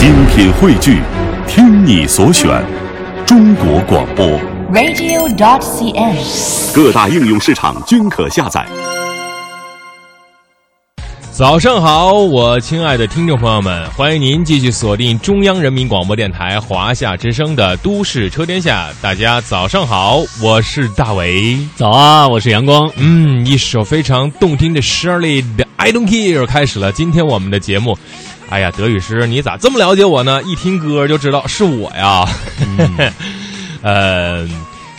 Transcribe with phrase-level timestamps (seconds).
[0.00, 1.02] 精品汇聚，
[1.46, 2.48] 听你所选，
[3.26, 4.26] 中国广播。
[4.72, 6.74] radio.dot.cn，。
[6.74, 8.66] 各大应用市场均可下载。
[11.30, 18.88] 早上好，我亲爱的听众朋友们，欢迎您继续锁定中央人民广播电台华夏之声的《都市车天下》。
[19.02, 21.58] 大家早上好，我是大伟。
[21.76, 22.90] 早啊，我是阳光。
[22.96, 27.98] 嗯，一首非常动听的 Shirley 的《I Don't Care》开始了今天我们的节目。
[28.50, 30.42] 哎呀，德语师，你咋这么了解我呢？
[30.42, 32.26] 一听歌就知道是我呀。
[33.80, 34.44] 呃，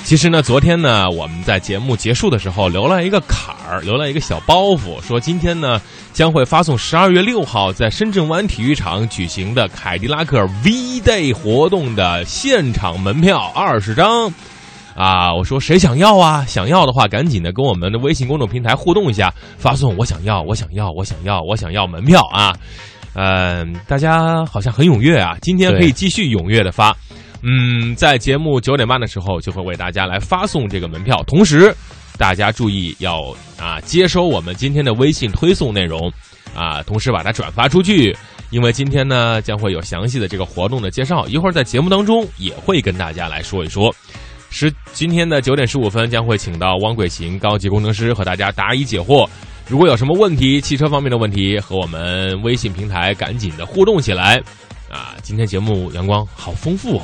[0.06, 5.82] 其实呢，昨天呢，我们在节目结束的时候留了一个坎儿，留了一个小包袱，说今天呢
[6.14, 10.72] 将会发送十二月六号在深圳湾体育场举行的凯迪拉克 V
[11.02, 14.32] Day 活动的现场门票二十张。
[14.96, 16.46] 啊，我说谁想要啊？
[16.48, 22.54] 想要的话，赶紧的跟我们的微信公众平台互动一下，发送我想要，我想要，我想要，我想要门票啊！
[23.14, 26.96] 嗯、大家好像很踊跃啊，今天可以继续踊跃的发。
[27.44, 31.76] 嗯，在节目九点半的时候就会为大家来发送这个门票，同时
[32.18, 33.18] 大家注意要
[33.60, 36.12] 啊接收我们今天的微信推送内容
[36.56, 38.16] 啊，同时把它转发出去，
[38.52, 43.94] 因为今天呢将会有详细的这个活动的介绍，一会儿在节目当中也会跟大家来说一说。
[44.52, 49.28] 十今天的九点十五分将会请到汪贵行高级工程师和大家答疑解惑。
[49.68, 54.36] 如果有什么问题，汽车方面的问题，和我们微信平台赶紧的互动起来
[54.90, 55.16] 啊！
[55.22, 57.04] 今天节目阳光好丰富哦。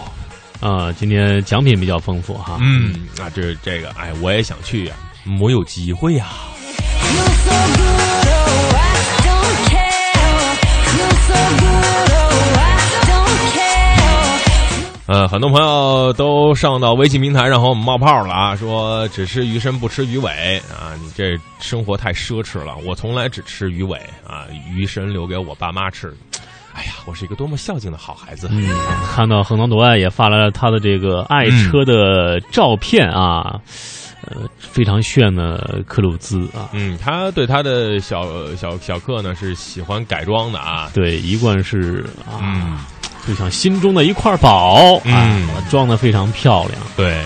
[0.59, 2.57] 啊，今天奖品比较丰富哈。
[2.61, 6.27] 嗯，啊，这这个，哎，我也想去呀、没有机会呀、
[15.07, 22.75] 呃，很多朋友都上到微信平台上和我们冒泡了啊，说只吃鱼身不吃鱼尾啊，你这生活太奢侈了。
[22.85, 26.13] 我从来只吃鱼尾啊，鱼身留给我爸妈吃。
[26.73, 28.49] 哎呀，我是一个多么孝敬的好孩子。
[28.51, 28.67] 嗯，
[29.15, 33.55] 看到横塘夺爱也发来了他的这个爱车的照片啊，
[34.25, 40.91] 呃，非常炫的克鲁兹啊，嗯，他对他的小小小克呢是喜欢改装的啊。
[40.93, 42.77] 对，一贯是啊，嗯，
[43.27, 46.81] 就像心中的一块宝，嗯啊，装的非常漂亮。
[46.95, 47.21] 对，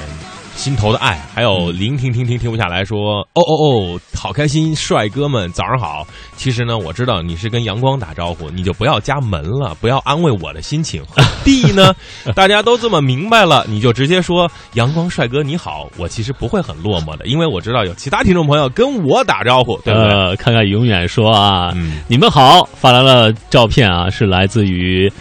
[0.56, 3.54] 心头的爱，还有林停停停停不下来说，哦哦
[3.96, 6.06] 哦，好开心，帅哥们早上好。
[6.36, 11.04] 其实呢，我知道你是跟阳光打招呼，你就不要加门了，不要安慰我的心情。
[11.08, 11.96] 何必呢？
[12.36, 20.10] 大家都这么明白了，你就直接说阳光帅哥你好，我其实不会很落寞的，因为我知道有其他听众朋友跟我打招呼，对不对？
[20.10, 25.12] 呃，看看永远说啊，嗯你们好，发来了照片啊，是来自于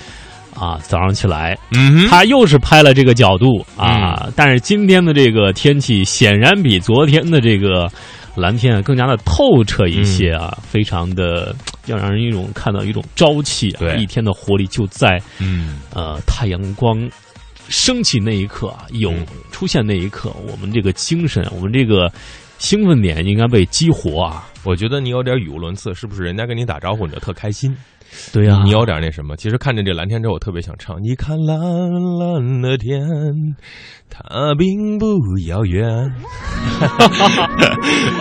[0.60, 7.90] 啊早上起来，嗯哼，他又是拍了这个角度啊，但是今天的这个天气显然比昨天的这个
[8.36, 11.56] 蓝天啊更加的透彻一些啊，非常的
[11.86, 17.10] 要让人一种看到一种朝气、啊，对一天的活力就在嗯呃太阳光
[17.68, 22.12] 升起那一刻啊，有嗯出现那一刻，我们这个精神，我们这个
[22.58, 24.46] 兴奋点应该被激活啊。
[24.62, 26.22] 我觉得你有点语无伦次，是不是？
[26.22, 27.74] 人家跟你打招呼你就特开心。
[28.32, 29.36] 对呀、你有点那什么。
[29.36, 33.00] 其实看见这蓝天之后，我特别想唱：你看蓝蓝的天，
[34.08, 35.06] 它并不
[35.46, 35.86] 遥远。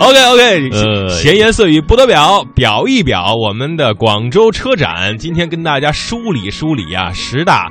[0.00, 5.16] OK OK，呃闲言碎语不得表，表一表我们的广州车展。
[5.18, 7.70] 今天跟大家梳理梳理啊，十大。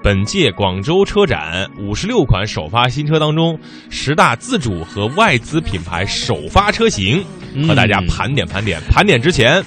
[0.00, 3.58] 本届广州车展五十六款首发新车当中，
[3.90, 7.24] 十大自主和外资品牌首发车型，
[7.66, 8.80] 和大家盘点盘点。
[8.88, 9.60] 盘点之前，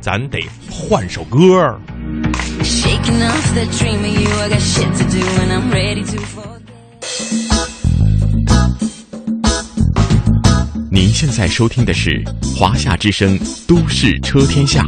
[0.00, 1.78] 咱得换首歌。
[10.90, 12.22] 您现在收听的是
[12.56, 14.84] 华夏之声都市车天下，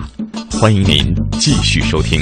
[0.50, 2.20] 欢迎您继续收听。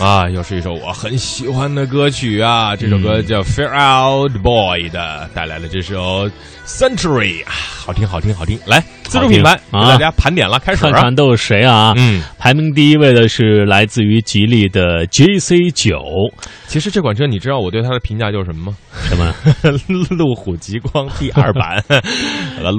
[0.00, 2.76] 啊，又是一首我很喜欢的歌曲啊！
[2.76, 6.30] 这首歌叫 Fair Out Boy 的，带来了这首
[6.66, 7.52] Century，啊
[7.86, 8.58] 好听，好听，好听。
[8.66, 11.14] 来，自主品牌给啊大家盘点了，开始啊看看！
[11.14, 11.94] 都有谁啊？
[11.96, 16.02] 嗯，排名第一位的是来自于吉利的 GC 九，
[16.66, 18.76] 其实这款车你知道我对它的评价就是什么吗？
[19.08, 19.32] 什么？
[20.16, 21.82] 路虎极光第二版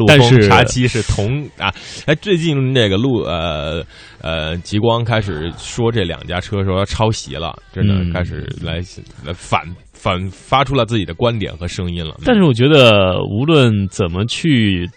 [0.08, 1.74] 但是风叉七是同啊。
[2.06, 3.82] 哎，最近那个路呃
[4.22, 8.82] 呃极光开始说这两家车说抄袭了，真的嗯开始来
[9.24, 9.62] 来反
[10.08, 12.16] 反发出了自己的观点和声音了。
[12.24, 14.90] 但是我觉得，无论怎么去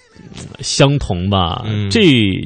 [0.61, 2.01] 相同吧，嗯这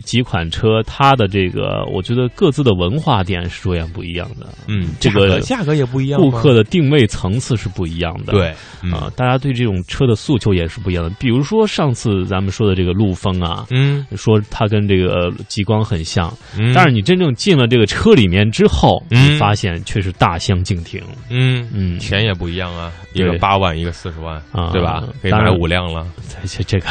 [0.05, 4.49] 几款车它的这个，我觉得各自的文化点是卓然不一样的。
[4.67, 8.33] 嗯，这个价格也不一样，顾客的定位层次是不一样的。
[8.33, 11.11] 对嗯啊、大家对这种车的诉求也是不一样的。
[11.19, 21.03] 比如说上次咱们说的这个陆风啊，嗯，说它跟这个极光很像，嗯但是你真正进了这个车里面之后，嗯你发现却是大相径庭。
[21.31, 25.03] 嗯嗯钱也不一样啊，一个八万，一个四十万，啊对吧？
[25.23, 26.07] 可以买五辆了。
[26.47, 26.87] 这这个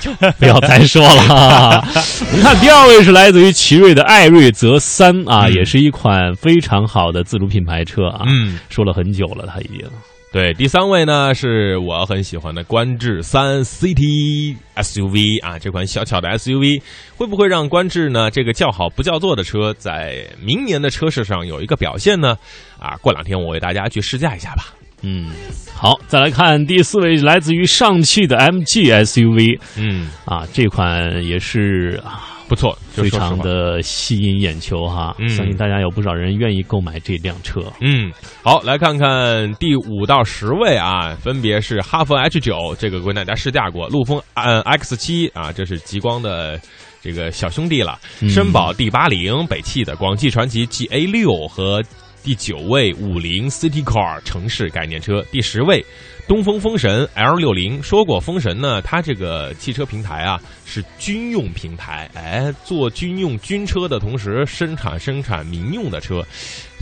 [0.00, 0.07] 这
[0.38, 1.84] 不要再说了。
[2.32, 8.24] 我们看第二位是来自于奇瑞的艾瑞泽三啊，嗯也是一款非常好的自主品牌车啊。
[8.26, 9.86] 嗯，说了很久了，它已经。
[10.30, 16.82] 对，第三位呢是我很喜欢的观致三 CT SUV 啊，这款小巧的 SUV
[17.16, 22.36] 会不会让观致呢这个叫好不叫座的车在明年的车市上有一个表现呢？
[22.78, 24.66] 啊，过两天我为大家去试驾一下吧。
[25.02, 25.30] 嗯，
[25.74, 35.28] 好，再来看第四位，来自于上汽的 MG SUV 嗯，啊，这款也是啊不错，非常的吸引眼球哈，嗯。
[35.28, 37.60] 相信大家有不少人愿意购买这辆车。
[37.80, 38.10] 嗯，
[38.42, 46.58] 好，来看看第五到十位啊，分别是哈弗 H 九，这个为大家试驾过；陆风嗯 X 七啊，这是极光的
[47.02, 48.30] 这个小兄弟了；嗯。
[48.30, 51.82] 绅宝 D 八零，北汽的；广汽传祺 GA 六和
[52.28, 55.82] 第九位五菱 City Car 城市概念车；第十位。
[56.26, 66.22] 东风风神 L 六零说过，风神呢，它这个汽车平台啊是军用平台，哎，做军用军车的同时生产生产民用的车，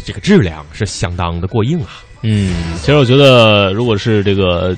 [0.04, 2.02] 这个质量是相当的过硬啊。
[2.22, 4.76] 嗯，其实我觉得，如果是这个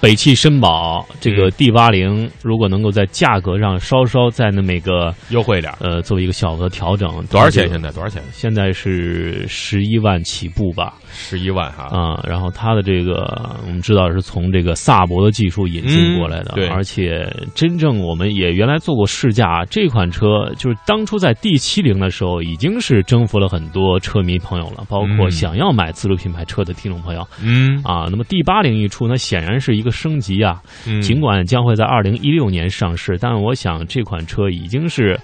[0.00, 7.68] 北汽绅宝这个嗯 D 八零，如果能够在价格上稍稍在那么个优惠点，呃作为一个小额调整，多少钱？
[7.68, 8.22] 现在多少钱？
[8.30, 11.88] 现在是十一万起步吧，十一万哈。
[11.88, 27.26] 啊、然后它的这个我们知道是从这个萨博的技术引进过来的，嗯对而且真正我们也原来做过试驾，这款车就是当初在 D 七零的时候已经是征服了很多车迷朋友了，包括嗯想要买自主品牌车的听众朋友。
[27.42, 30.62] 嗯啊，那么 D 八零一出，那显然是一个升级啊。
[30.86, 35.18] 嗯尽管将会在二零一六年上市，但我想这款车已经是，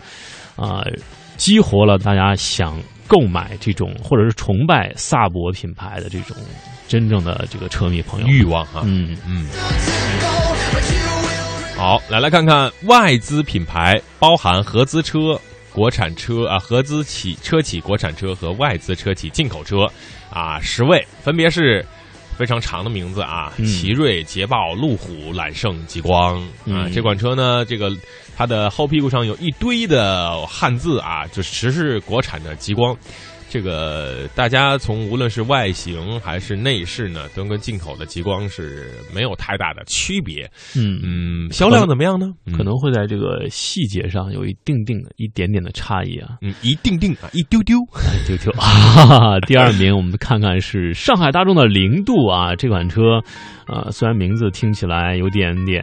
[0.57, 0.83] 啊、
[1.37, 6.37] 激活了大家想购买这种或者是崇拜萨博品牌的这种
[6.87, 8.27] 真正的这个车迷朋友。
[8.27, 8.83] 欲望啊。
[8.85, 9.47] 嗯，嗯。
[11.77, 15.39] 好，来来看看外资品牌，包含合资车、
[15.73, 19.87] 国产车啊，合资企车企国产车和外资车企进口车
[20.31, 21.85] 啊，十位分别是。
[22.37, 23.65] 非常长的名字啊，嗯。
[23.67, 26.41] 奇瑞、捷豹、路虎、揽胜、极光。
[26.41, 26.93] 啊，嗯。
[26.93, 27.91] 这款车呢，这个
[28.37, 32.97] 它的后屁股上有一堆的汉字啊，就实是国产的极光。
[33.55, 40.51] 这个大家从无论是外形还是内饰呢，都跟进口的极光是没有太大的区别。
[40.77, 42.27] 嗯嗯，销量怎么样呢？
[42.57, 46.31] 可能会在这个细节上有一定定的一点点的差异啊。
[46.43, 47.79] 嗯，一定定啊，一丢丢。
[48.27, 53.21] 丢丢，哈哈，第二名我们看看是上海大众的零度啊，这款车，
[53.69, 55.81] 呃，虽然名字听起来有点点，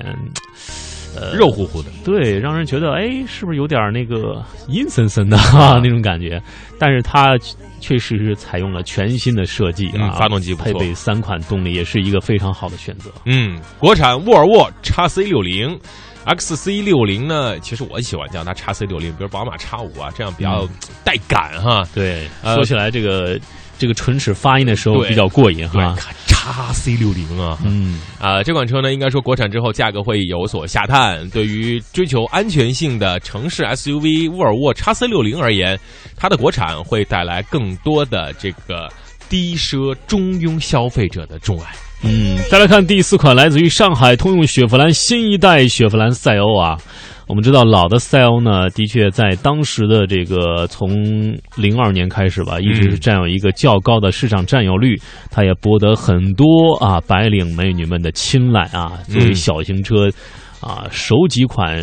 [1.15, 1.89] 呃，肉乎乎的。
[2.03, 6.41] 对，让人觉得哎，是不是有点那个阴森森的哈、 那种感觉？
[6.79, 7.37] 但是它
[7.79, 13.11] 确实是采用了全新的设计啊，嗯发动机配备三款动力，也是一个非常好的选择。
[13.25, 15.79] 嗯，国产沃尔沃 x C 六零。
[16.23, 20.69] XC 六零呢，其实我喜欢叫它 x C 六零，比如宝马 x 五啊，这样比较
[21.03, 21.83] 带感哈。
[21.95, 23.39] 对，呃说起来这个
[23.79, 25.81] 这个唇齿发音的时候对比较过瘾对
[26.45, 26.73] 哈。
[26.73, 31.29] x C 六零啊，嗯啊，这款车呢，应该说国产之后价格会有所下探。
[31.29, 35.79] 对于追求安全性的城市 SUV 沃尔沃叉 C 六零而言，
[36.15, 38.89] 它的国产会带来更多的这个
[39.29, 41.67] 低奢中庸消费者的钟爱。
[42.03, 46.77] 嗯，再来看第四款，来自于上海通用雪佛兰新一代雪佛兰赛欧啊。
[47.27, 50.91] 我们知道老的赛欧呢，的确在当时的这个从
[51.55, 54.99] 零二年开始吧，一直是占有一个较高的市场占有率，
[55.29, 58.99] 它也博得很多啊白领美女们的青睐啊。
[59.07, 60.09] 作为小型车
[60.59, 61.79] 啊，首几款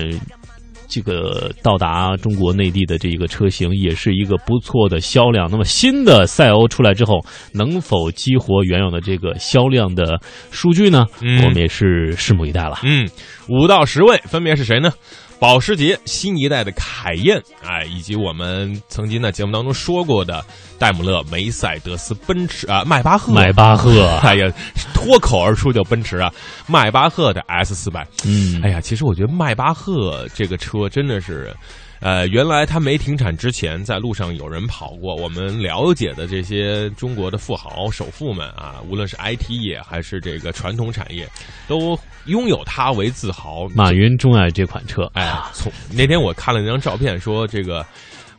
[0.87, 5.49] 这个到达中国内地的这一个车型，也是一个不错的销量。
[5.51, 11.07] 那么新的赛欧出来之后，能否激活原有的这个销量的数据呢？
[11.21, 12.79] 我们也是拭目以待了。
[12.83, 13.09] 嗯，
[13.49, 14.93] 五到十位分别是谁呢？
[15.39, 20.45] 保时捷新一代的凯宴，哎，以及我们曾经在节目当中说过的
[20.79, 24.53] 戴姆勒、梅赛德斯奔驰啊、迈巴赫、迈巴赫， 哎呀，
[24.93, 26.33] 脱口而出就奔驰啊，
[26.67, 28.07] 迈巴赫的 S 四百。
[28.27, 31.55] 嗯，哎呀，其实我觉得迈巴赫这个车真的是，
[32.01, 35.17] 呃，原来它没停产之前，在路上有人跑过。
[35.17, 41.29] 我们了解的这些中国的富豪、首富们啊，无论是 IT 业还是这个传统产业，
[41.67, 43.69] 都拥有它为自豪。
[43.75, 47.85] 马云钟爱这款车，哎，从那天我看了那张照片，说这个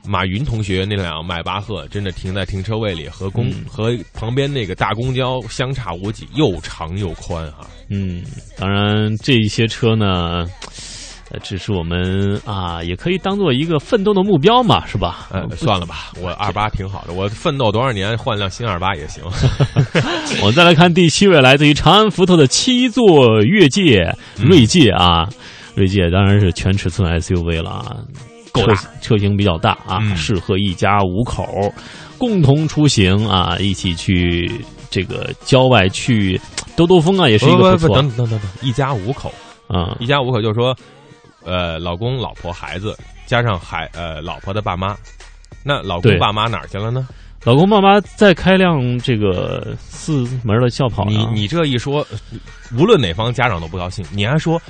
[0.05, 7.67] 马云同学那辆迈巴赫真的停在停车位里，和公、和旁边那个大公交相差无几，又长又宽啊。
[7.89, 8.23] 嗯，
[8.57, 10.49] 当然这一些车呢，呃，
[11.43, 15.27] 只是我们啊，也可以当做一个奋斗的目标嘛，是吧？
[15.31, 19.23] 呃，算了吧，我二八挺好的，我奋斗多少年换辆新二八也行。
[20.41, 25.29] 我们再来看第七位，来自于长安福特的七座越界锐界啊，
[25.75, 27.95] 锐界当然是全尺寸 SUV 了啊，
[28.51, 31.45] 够大车车型比较大啊，嗯适合一家五口
[32.17, 34.51] 共同出行啊，一起去
[34.89, 36.39] 这个郊外去
[36.75, 39.31] 兜兜风啊，也是一个不不错等等等等，一家五口，
[39.67, 39.95] 啊。
[39.99, 40.75] 一家五口就是说，
[41.43, 44.95] 呃，老公、老婆、孩子，加上孩呃老婆的爸妈。
[45.63, 47.07] 那老公爸妈哪儿去了呢？
[47.43, 52.05] 老公爸妈再开辆这个四门的轿跑呢，你你这一说，
[52.77, 54.05] 无论哪方家长都不高兴。
[54.11, 54.61] 你还说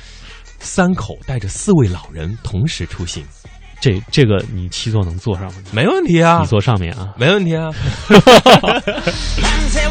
[0.59, 3.25] 三口带着四位老人同时出行，
[3.79, 5.53] 这这个你七座能坐上吗？
[5.71, 7.13] 没问题啊你，坐上面啊？
[7.17, 7.71] 没问题啊。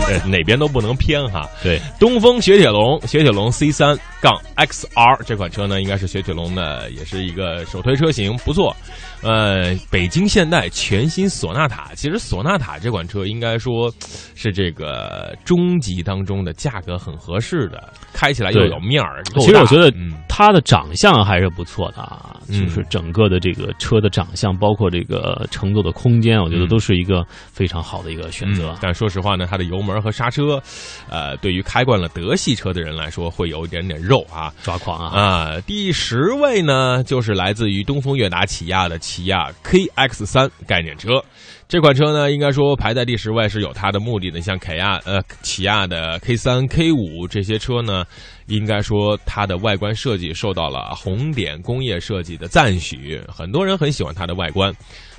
[0.09, 1.49] 呃哪边都不能偏哈。
[1.63, 8.75] 对，东风雪铁龙雪铁龙 C 三杠 XR 这款车呢，应该是雪铁龙的，也是一个首推车型，不错。
[9.23, 13.93] 呃，北京现代全新索纳塔，其实索纳塔这款车应该说
[14.35, 19.23] 是这个中级当中的价格很合适的，开起来又有面儿。
[19.41, 28.79] 其实我觉得嗯它的长相还是不错的啊，嗯就是整个的这个车的长相，包括这个乘坐的空间，我觉得嗯都是一个非常好的一个选择嗯。
[28.81, 30.63] 但说实话呢，它的油门和刹车，
[31.09, 34.53] 呃，对于开惯了德系车的人来说，会有一点点肉啊。
[34.63, 35.21] 抓狂啊！
[35.21, 41.25] 啊，第十位呢，就是来自于东风悦达起亚的起亚 KX 三概念车。
[41.67, 44.43] 这款车呢，应该说排在第十位是有它的目的的。
[44.43, 48.05] 像凯亚呃起亚的 K 三、K 五这些车呢，
[48.49, 54.71] 应该说它的外观设计受到了红点工业设计的赞许，很多人很喜欢它的外观。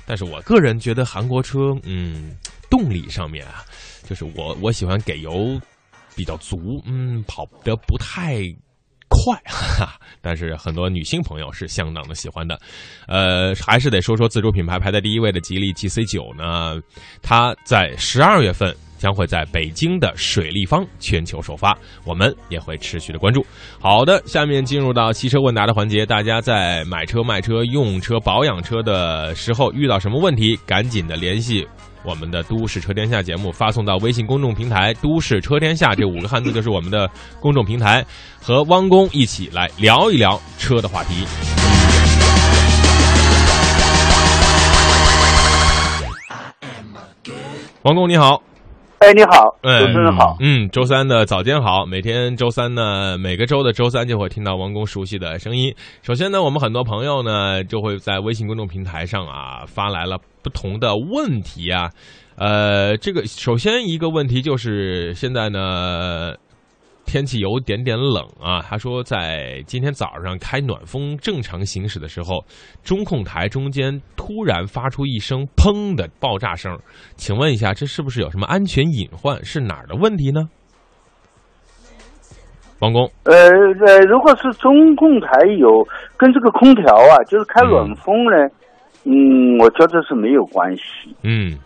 [0.06, 2.36] 但是我个人觉得韩国车，嗯，
[2.70, 3.64] 动力上面啊，
[4.08, 5.60] 就是我我喜欢给油
[6.14, 8.40] 比较足，嗯，跑得不太
[9.10, 12.58] 快， 哈，但是很多女性朋友是相当的喜欢的。
[13.06, 16.80] 呃，还是得说说自主品牌排在第一位的吉利 GC 九呢，
[17.20, 18.74] 它在十二月份。
[19.00, 21.74] 将会在北京的水立方全球首发，
[22.04, 23.42] 我们也会持续的关注。
[23.80, 31.66] 好的，下面进入到汽车问答的环节，大家在买车、卖车、用车、保养车的时候遇到什么问题，赶紧的联系
[32.02, 37.08] 我们的《都市车天下》节目，发送到微信公众平台“都市车天下”这五个汉字就是我们的
[37.40, 38.04] 公众平台，
[38.40, 41.26] 和汪工一起来聊一聊车的话题。
[47.82, 48.42] 王工你好，
[49.00, 50.36] 哎，你好，哎主持人好。
[50.40, 55.74] 嗯，周三的早间好，每天周三呢，每个周的周三就会听到王工熟悉的声音。
[56.02, 61.90] 首先呢，我们很多朋友呢就会在微信公众平台上啊发来了不同的问题啊，
[62.36, 66.34] 呃，这个首先一个问题就是现在呢。
[67.10, 72.44] 天气有点点冷啊，他说在今天早上开暖风正常行驶的时候，
[72.84, 76.78] 中控台中间突然发出一声“砰”的爆炸声，
[77.16, 79.44] 请问一下，这是不是有什么安全隐患？
[79.44, 80.48] 是哪儿的问题呢？
[82.78, 85.84] 王工，呃呃，如果是中控台有
[86.16, 88.48] 跟这个空调啊，就是开暖风呢，
[89.02, 90.82] 嗯我觉得是没有关系，
[91.24, 91.58] 嗯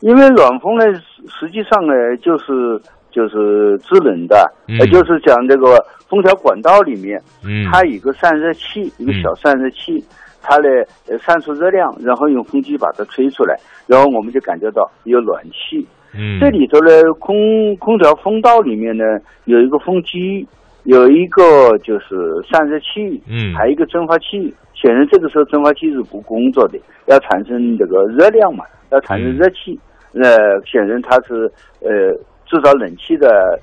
[0.00, 1.00] 因为暖风呢，实
[1.40, 1.92] 实际上呢
[2.22, 4.36] 就是就是制冷的，
[4.68, 5.76] 嗯也就是讲这个
[6.08, 10.02] 空调管道里面，嗯，它有个散热器，一个小散热器，
[10.42, 10.68] 它呢
[11.08, 15.86] 呃散出热量，然后用风机把它吹出来，然后我们就感觉到有暖气。
[16.12, 16.90] 嗯这里头呢，
[17.20, 19.04] 空空调风道里面呢
[19.44, 20.46] 有一个风机，
[20.84, 22.16] 有一个就是
[22.50, 24.54] 散热器，嗯还有一个蒸发器。
[24.74, 29.78] 显然这个时候蒸发器是不工作的，要产生这个热量嘛，要产生热气。
[30.14, 31.44] 呃，显然它是
[31.80, 32.16] 呃
[32.50, 33.58] 制造冷气的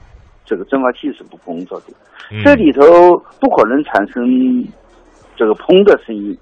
[0.46, 1.88] 这个蒸发器是不工作的。
[2.32, 2.82] 嗯这里头
[3.40, 4.24] 不可能产生
[5.36, 6.38] 这个砰的声音，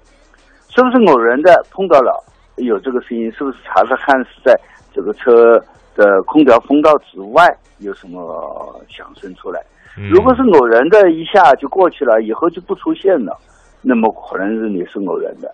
[0.68, 2.24] 是不是偶然的碰到了
[2.56, 3.30] 有这个声音？
[3.32, 4.58] 是不是查查看是在
[4.94, 5.58] 这个车
[5.94, 7.46] 的空调风道之外
[7.78, 9.60] 有什么响声出来？
[9.98, 13.34] 嗯如果是偶然的一下就过去了，以后就不出现了，
[13.80, 15.50] 那么可能是你是偶然的。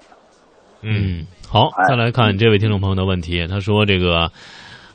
[0.81, 4.29] 嗯嗯，好，哎再来看这位听众朋友的问题，他说这个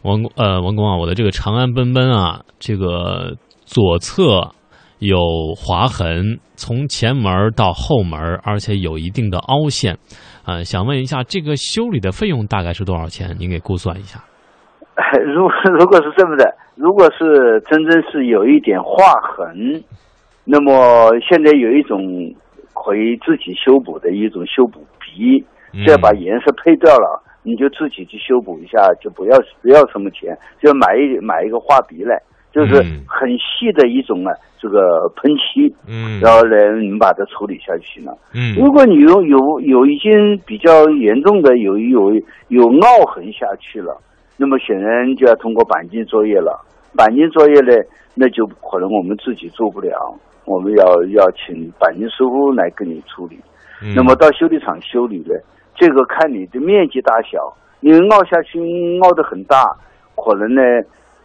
[0.04, 3.36] 王工呃王工啊，我的这个长安奔奔啊，这个
[3.66, 4.52] 左侧
[5.00, 5.20] 有
[5.56, 9.98] 划痕，从前门到后门，而且有一定的凹陷。
[10.46, 13.36] 呃，想问一下，这个修理的费用大概是多少钱？
[13.38, 14.24] 您给估算一下。
[15.26, 19.84] 如 如果是这么的，如果是真正是有一点划痕，
[20.46, 22.00] 那么现在有一种
[22.74, 38.12] 可以自己修补的一种修补笔，嗯只要把颜色配掉了，你就自己去修补一下，就不要不要什么钱，就买一买一个画笔来，就是嗯很细的一种啊这个喷漆，嗯然后呢你们把它处理下去了。
[38.36, 42.12] 嗯如果你有有有已经比较严重的有有
[42.50, 43.96] 有凹痕下去了，
[44.36, 46.52] 那么显然就要通过钣金作业了。
[46.96, 47.72] 钣金作业呢，
[48.14, 49.96] 那就可能我们自己做不了，
[50.46, 50.84] 我们要
[51.16, 53.40] 要请钣金师傅来给你处理。
[53.82, 55.36] 嗯那么到修理厂修理呢，
[55.78, 58.60] 这个看你的面积大小，因为凹下去
[59.02, 59.64] 凹得很大，
[60.16, 60.62] 可能呢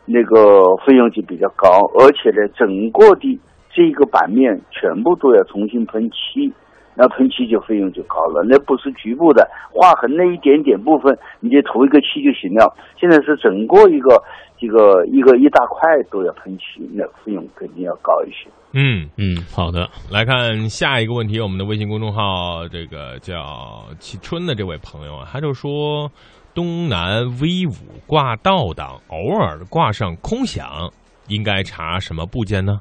[0.05, 1.69] 那个费用就比较高，
[1.99, 3.41] 而且呢整个的
[3.75, 6.53] 这个版面全部都要重新喷漆，
[6.95, 12.77] 那喷漆就费用就高了，那不是局部的划痕那一点点部分，你就涂一个漆就行了。
[13.01, 14.23] 现在是整个一个
[14.63, 18.49] 这个一个一大块都要喷漆，那费用肯定要高一些。
[18.75, 19.91] 嗯，嗯，好的。
[20.09, 26.09] 来看下一个问题，我们的微信公众号这个叫启春的这位朋友啊，他就说
[26.55, 30.89] 东南 V 五挂倒档，偶尔挂上空响，
[31.27, 32.81] 应该查什么部件呢？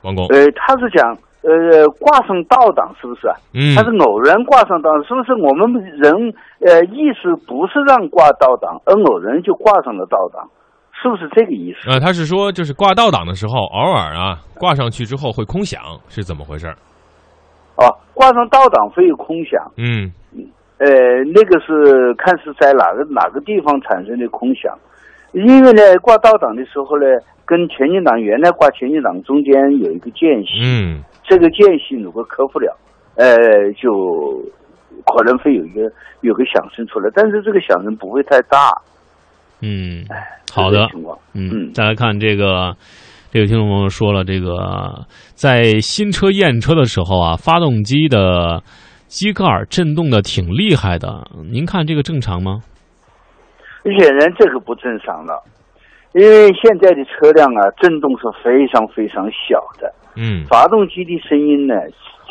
[0.00, 3.34] 王工，呃，他是讲呃挂上倒档是不是啊？
[3.54, 10.48] 嗯它是偶然挂上倒档，是不是我们人呃意识不是让挂倒档，而偶然就挂上了倒档，
[10.92, 11.90] 是不是这个意思？
[11.90, 16.76] 呃，他是说就是挂倒档的时候，偶尔啊挂上去之后会空响，是怎么回事儿？
[17.76, 20.12] 哦，挂上倒档会有空响，嗯
[20.78, 20.86] 呃，
[21.32, 24.76] 那个是看是在哪个哪个地方产生的空响，
[25.32, 27.06] 因为呢挂倒档的时候呢，
[27.46, 32.76] 跟前进档原来挂前进档中间有一个间隙，嗯这个间隙如果克服了，
[33.16, 33.34] 呃，
[33.72, 33.90] 就
[35.06, 38.70] 可能会有一个有个响声出来，但是这个响声不会太大。
[39.62, 40.04] 嗯，
[40.52, 40.86] 好的。
[41.32, 42.76] 嗯，嗯再来看这个，
[43.30, 48.62] 这个听众朋友说了，这个在新车验车的时候啊，发动机的
[49.06, 52.60] 机盖儿震动的挺厉害的，您看这个正常吗？
[53.98, 55.42] 显然这个不正常了，
[56.12, 61.74] 因为现在的车辆啊，震动是非常非常小的，嗯发动机的声音呢，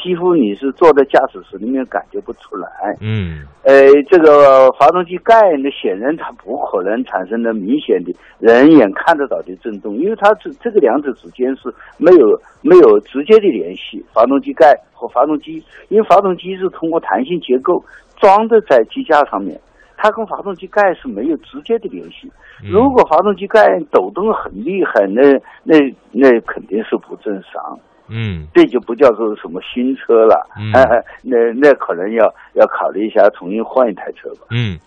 [0.02, 2.68] 几乎你是坐在驾驶室里面感觉不出来。
[3.00, 14.04] 嗯呃，这个发动机盖呢，显然它不可能产生的明显的人眼看得到的震动，因为它这这个两者之间是没有没有直接的联系。
[14.14, 17.84] 发动机盖和发动机，因为发动机是通过弹性结构
[18.20, 19.60] 装的在机架上面，
[20.02, 22.32] 它跟发动机盖是没有直接的联系。
[22.64, 25.22] 嗯如果发动机盖抖动很厉害，那
[25.64, 25.78] 那
[26.12, 27.80] 那肯定是不正常。
[28.14, 30.72] 嗯这就不叫做什么新车了，嗯
[31.24, 34.48] 那那可能要要考虑一下重新换一台车吧。
[34.50, 34.78] 嗯，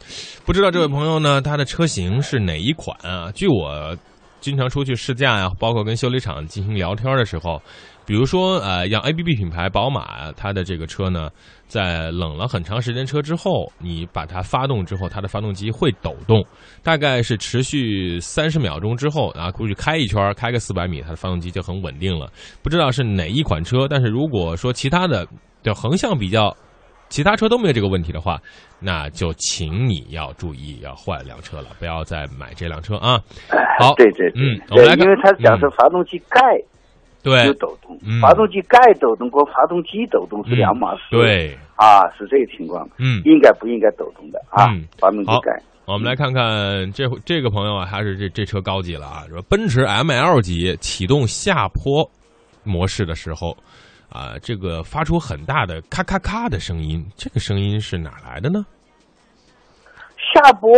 [0.44, 3.30] 不知道这位朋友呢，他的车型是哪一款啊？
[3.34, 3.96] 据我
[4.40, 7.62] 经常出去试驾呀、包括跟修理厂进行聊天的时候，
[8.06, 11.30] 比如说呃，像 A B B 品牌宝马，它的这个车呢，
[11.74, 16.40] 在冷了很长时间车之后，你把它发动之后，它的发动机会抖动，
[16.84, 22.30] 大概是持续三十秒钟之后啊，估计开一圈，开个四百米，它的发动机就很稳定了。
[22.62, 25.26] 不知道是哪一款车，但是如果说其他的
[25.64, 26.56] 就横向比较，
[27.08, 28.40] 其他车都没有这个问题的话，
[28.78, 33.20] 那就请你要注意，要换辆车了，不要再买这辆车啊。
[33.80, 36.40] 好，对对对，嗯我们来看对因为它讲是发动机盖
[37.24, 41.00] 对有抖动，嗯发动机盖抖动和发动机抖动是两码事。
[41.10, 44.70] 对，啊，是这个情况，嗯，应该不应该抖动的啊？
[44.70, 45.50] 嗯发动机好盖。
[45.86, 52.08] 我们来看看这这个朋友啊，还是这这车高级了啊，说奔驰 ML 级启动下坡
[52.62, 53.56] 模式的时候。
[54.10, 58.64] 啊，这个发出很大的咔咔咔的声音，这个声音是哪来的呢？
[60.32, 60.70] 下坡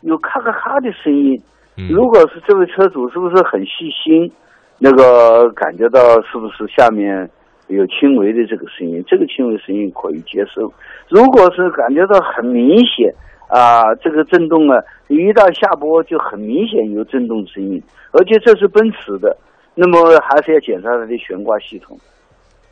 [0.00, 1.40] 有咔咔咔的声音，
[1.76, 4.32] 嗯，如果是这位车主是不是很细心，
[4.78, 7.28] 那个感觉到是不是下面
[7.68, 9.02] 有轻微的这个声音？
[9.06, 10.72] 这个轻微声音可以接受。
[11.08, 13.12] 如果是感觉到很明显
[13.48, 19.36] 啊，这个震动啊，一到下坡就很明显有震动声音，而且这是奔驰的，
[19.74, 21.98] 那么还是要检查它的悬挂系统。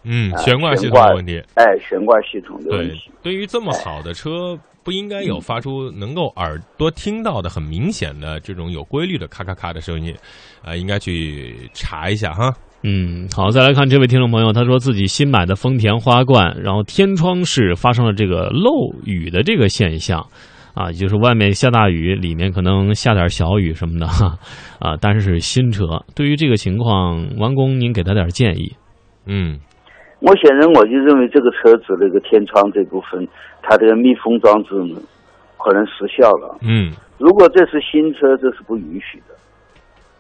[0.05, 1.43] 嗯，啊悬挂系统的问题。
[1.55, 10.15] 哎，悬挂系统的问对题。，对于这么好的车，不应该有发出能够耳朵听到的很明显的这种有规律的咔咔咔的声音，
[10.63, 12.53] 啊、应该去查一下哈。
[12.83, 18.71] 嗯，好，再来看这位听众朋友，他说自己新买的丰田花冠，然后天窗是发生了这个漏
[19.05, 20.21] 雨的这个现象，
[20.75, 24.39] 啊，也就是外面下大雨，里面可能下点小雨什么的哈
[24.81, 26.05] 啊，但是是新车。
[26.15, 28.77] 对于这个情况，王工您给他点建议。
[29.25, 29.59] 嗯
[30.25, 33.29] 我显然我就认为这个车子那个天窗这部分，
[33.61, 34.97] 它这个密封装置呢，
[35.59, 36.57] 可能失效了。
[36.63, 39.35] 嗯如果这是新车，这是不允许的，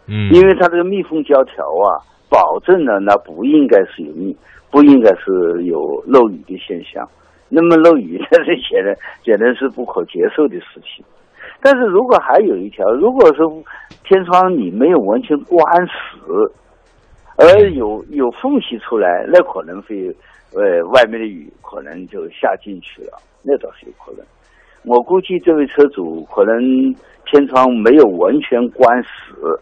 [0.06, 4.36] 嗯，因为它这个密封胶条啊，保证了那不应该是有密，
[4.70, 7.06] 不应该是有漏雨的现象。
[7.48, 11.04] 那么漏雨，这是显然显然是不可接受的事情。
[11.60, 13.50] 但是如果还有一条，如果说
[14.04, 16.52] 天窗你没有完全关死，
[17.36, 20.08] 而有有缝隙出来，那可能会
[20.52, 24.24] 呃外面的雨可能就下进去了，那倒是有可能。
[24.84, 26.60] 我估计这位车主可能
[27.26, 29.58] 天窗没有完全关死，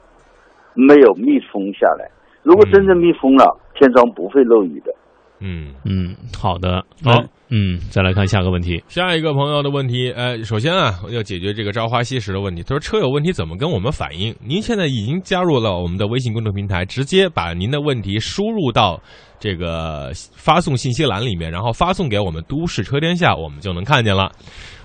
[0.74, 2.10] 没有密封下来。
[2.42, 4.92] 如果真正密封了，天窗不会漏雨的。
[5.38, 5.72] 嗯。
[5.84, 8.82] 嗯，好的，好那，嗯，再来看下个问题。
[8.88, 12.62] 下一个朋友的问题，呃，首先啊，要解决这个朝花夕拾的问题。
[12.62, 14.34] 他说车有问题怎么跟我们反映？
[14.42, 18.98] 您现在已经加入了我们的微信公众平台，直接把您的问题输入到
[19.38, 24.32] 这个发送信息栏里面，然后发送给我们都市车天下，我们就能看见了。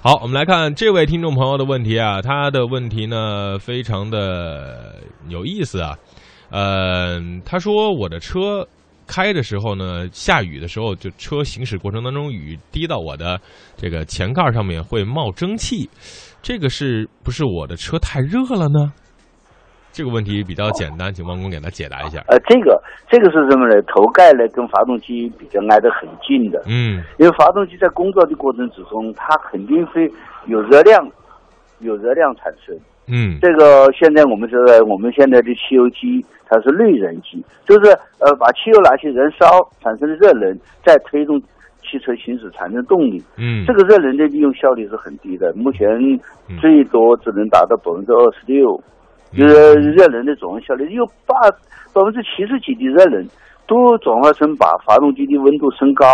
[0.02, 5.96] 好，我们来看这位听众朋友的问题啊，他的问题呢非常的有意思啊，
[6.50, 8.68] 呃，他说我的车
[9.08, 13.40] 开的时候呢，下雨的时候，就车行驶过程当中，雨滴到我的
[13.76, 15.90] 这个前盖上面会冒蒸汽，
[16.42, 18.94] 这个是不是我的车太热了呢？
[19.92, 22.20] 这个问题比较简单，请王工给他解答一下。
[22.28, 23.82] 呃，这个这个是什么呢？
[23.84, 30.08] 头盖呢跟发动机比较挨得很近的，嗯因为发动机在工作的过程之中，它肯定会
[30.46, 31.02] 有热量，
[31.80, 32.78] 有热量产生。
[33.08, 33.40] 嗯。
[33.42, 39.46] 这个现在我们说的，我们现在的汽油机它是内燃机，就是呃把汽油拿去燃烧
[39.82, 41.40] 产生的热能，再推动
[41.82, 43.24] 汽车行驶产生动力。
[43.38, 45.88] 嗯，这个热能的利用效率是很低的，目前
[46.60, 48.76] 最多只能达到百分之二十六，
[49.34, 51.36] 就是热能的总用效率有八
[51.94, 53.26] 百分之七十几的热能
[53.68, 56.06] 都转化成把发动机的温度升高，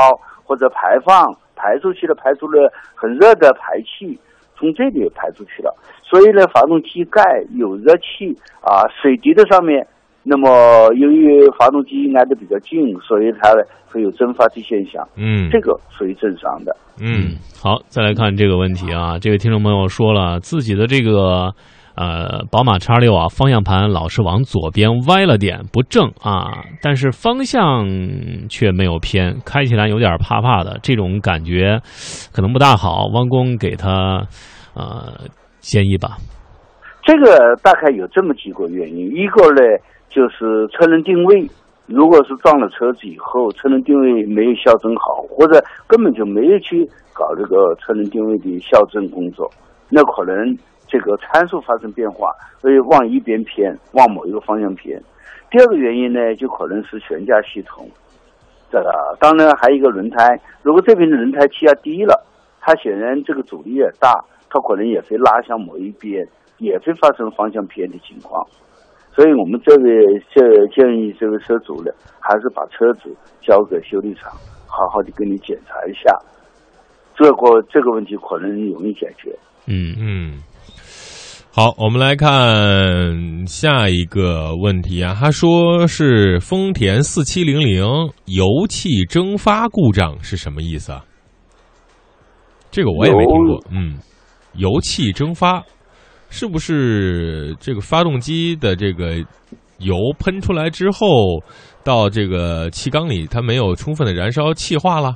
[0.43, 1.25] 或者排放
[1.55, 4.17] 排出去了，排出了很热的排气，
[4.63, 5.75] 从这里排出去了。
[6.01, 7.21] 所以呢，发动机盖
[7.59, 9.85] 有热气啊，水滴在上面。
[10.25, 15.05] 那么，由于发动机挨得比较近，所以它呢会有蒸发的现象。
[15.17, 16.73] 嗯这个属于正常的。
[17.01, 21.51] 嗯好，再来看这个问题啊，这位听众朋友说了自己的这个
[21.95, 27.85] 呃宝马叉六啊，方向盘老是往左边歪了点，不正啊，但是方向
[28.47, 31.81] 却没有偏，开起来有点怕怕的，这种感觉
[32.31, 33.07] 可能不大好。
[33.13, 34.25] 汪工给他
[34.75, 35.27] 呃
[35.59, 36.17] 建议吧。
[37.03, 39.61] 这个大概有这么几个原因，一个呢
[40.09, 41.49] 就是车轮定位，
[41.85, 49.49] 如果是撞了车子以后，车轮定位没有校正好，或者根本就没有去搞这个车轮定位的校正工作，
[49.89, 50.57] 那可能
[50.87, 52.29] 这个参数发生变化，
[52.61, 55.01] 会往一边偏，往某一个方向偏。
[55.51, 57.85] 第二个原因呢，就可能是悬架系统，
[58.71, 62.25] 这个当然还有一个轮胎，如果这边的轮胎气压低了，
[62.61, 66.21] 它显然这个阻力也大，它可能也会拉向某一边。
[66.59, 68.47] 也会发生方向偏的情况，
[69.13, 74.31] 所以我们这位这建议这位车主呢，还是把车子交给修理厂，
[74.67, 76.15] 好好的给你检查一下，
[77.17, 79.35] 这个这个问题可能容易解决。
[79.67, 80.39] 嗯嗯。
[81.51, 85.13] 好，我们来看下一个问题啊。
[85.19, 87.83] 他说是丰田四七零零
[88.25, 91.03] 油气蒸发故障是什么意思啊？
[92.71, 93.59] 这个我也没听过。
[93.69, 93.99] 嗯，
[94.55, 95.63] 油气蒸发。
[96.29, 99.17] 是不是这个发动机的这个
[99.77, 101.39] 油喷出来之后，
[101.83, 105.15] 到这个气缸里，它没有充分的燃烧，气化了？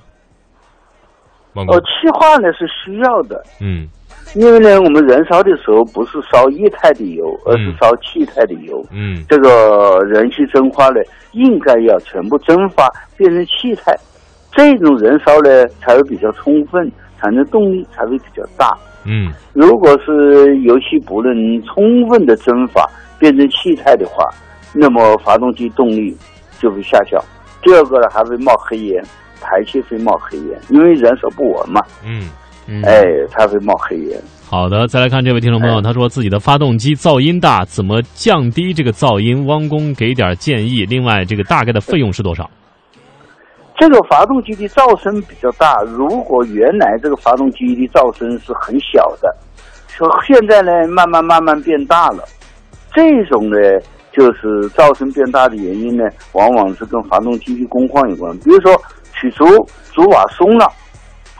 [1.56, 3.88] 哦，气化呢是需要的，嗯，
[4.36, 8.80] 因为呢，我们燃烧的时候不是烧液态的油，而是烧气态的油。
[8.92, 13.92] 嗯，这个燃气蒸发呢，应该要全部蒸发变成气态，
[14.52, 18.78] 这种燃烧呢才会比较充分，产生动力才会比较大。
[19.08, 22.86] 嗯，如果是油气不能充分的蒸发
[23.18, 24.24] 变成气态的话，
[24.74, 26.16] 那么发动机动力
[26.60, 27.20] 就会下降。
[27.64, 29.02] 第二个呢，还会冒黑烟，
[29.42, 31.82] 排气会冒黑烟，因为燃烧不稳嘛。
[32.06, 32.30] 嗯，
[32.68, 34.22] 嗯哎，它会冒黑烟。
[34.50, 39.46] 好的，再来看这位听众朋友，他说自己的发动机噪音大，怎么降低这个噪音？
[39.46, 40.86] 汪工给点建议。
[40.86, 42.50] 另外，这个大概的费用是多少？
[43.78, 49.32] 这个发动机的噪声比较大，如果原来这个发动机的噪声是很小的，
[49.88, 52.24] 说现在呢慢慢慢慢变大了，
[52.92, 53.58] 这种呢
[54.12, 58.36] 就是噪声变大的原因呢，往往是跟发动机的工况有关。
[58.40, 58.76] 比如说
[59.14, 59.46] 曲轴
[59.94, 60.66] 主瓦松了，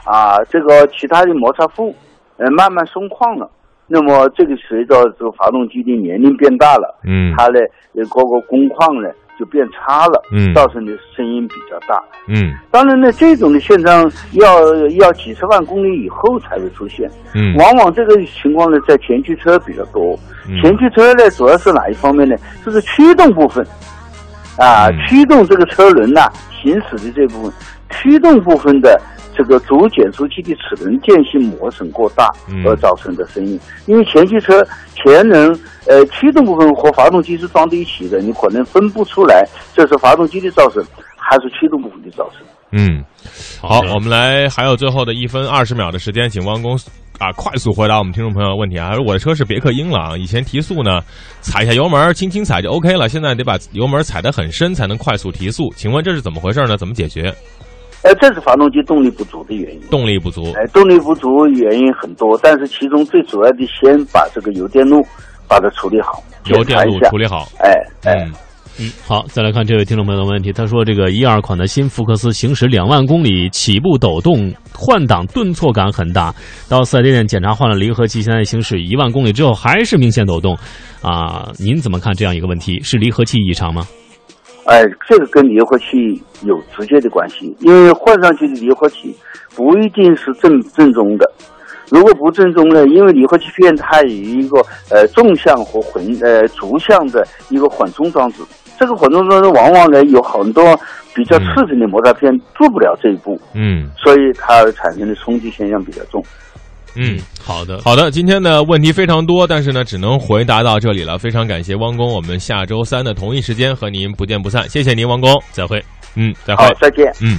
[0.04, 1.92] 啊，这个其他的摩擦副
[2.36, 3.50] 呃慢慢松旷了。
[3.88, 7.58] 那么这个随着这个发动机的年龄变大了，嗯它呢
[7.94, 12.02] 呃各个工况呢就变差了，嗯造成的声音比较大。
[12.26, 17.10] 嗯当然呢，这种的现象要要几十万公里以后才会出现。
[17.34, 20.18] 嗯往往这个情况呢，在前驱车比较多。
[20.48, 22.36] 嗯前驱车呢，主要是哪一方面呢？
[22.64, 23.66] 就是驱动部分，
[24.58, 26.28] 啊，嗯驱动这个车轮呐、
[26.62, 27.52] 行驶的这部分，
[27.90, 29.00] 驱动部分的
[29.34, 33.58] 这个主减速器的齿轮间隙磨损过大嗯而造成的声音。
[33.86, 40.84] 因为前驱车前轮呃驱动部分和发动机是装在一起的，你可能分不出来这是发动机的噪声
[41.16, 42.44] 还是驱动部分的噪声。
[42.72, 43.02] 嗯，
[43.60, 46.78] 好，我们来，还有最后的一分二十秒的时间，请汪工
[47.18, 48.92] 啊快速回答我们听众朋友的问题啊。
[49.06, 51.00] 我的车是别克英朗，以前提速呢，
[51.40, 56.76] 踩一下油门，轻轻踩就 OK 了，现在得把油门踩得很深才能快速提速，请问这是怎么回事呢？
[56.76, 57.34] 怎么解决？
[58.02, 59.80] 哎，这是发动机动力不足的原因。
[59.90, 65.00] 动力不足，哎，动力不足原因很多，但是其中最主要的，先把这个油电路
[65.48, 67.72] 把它处理好，油电路处理好，哎
[68.04, 68.32] 哎，嗯
[68.80, 76.32] 嗯，好，再来看这位听众朋友的问题，他说这个一二款的新福克斯行驶两万公里，起步抖动，换挡顿挫感很大，
[76.68, 80.56] 到四 S 店检查换了离合器，现在行驶一万公里之后还是明显抖动，
[81.02, 82.80] 啊，您怎么看这样一个问题？
[82.80, 83.84] 是离合器异常吗？
[84.66, 85.84] 哎，这个跟离合器
[86.44, 89.12] 有直接的关系，因为换上去的离合器
[89.56, 91.28] 不一定是正正宗的。
[91.90, 94.60] 如果不正宗呢，因为离合器片它有一个
[94.90, 98.42] 呃纵向和混呃逐向的一个缓冲装置，
[98.78, 100.78] 这个缓冲装置往往呢有很多
[101.14, 106.24] 比较刺激的摩擦片做不了这一步，嗯所以它产生的冲击现象比较重。
[106.94, 107.18] 嗯。
[107.44, 111.18] 好的，好的，今天的问题非常多，但是呢，只能回答到这里了。
[111.18, 114.68] 非常感谢汪工，我们下周三的同一时间和您不见不散。
[114.68, 115.82] 谢谢您，汪工，再会。
[116.14, 117.10] 嗯，再会好。，再见。
[117.22, 117.38] 嗯，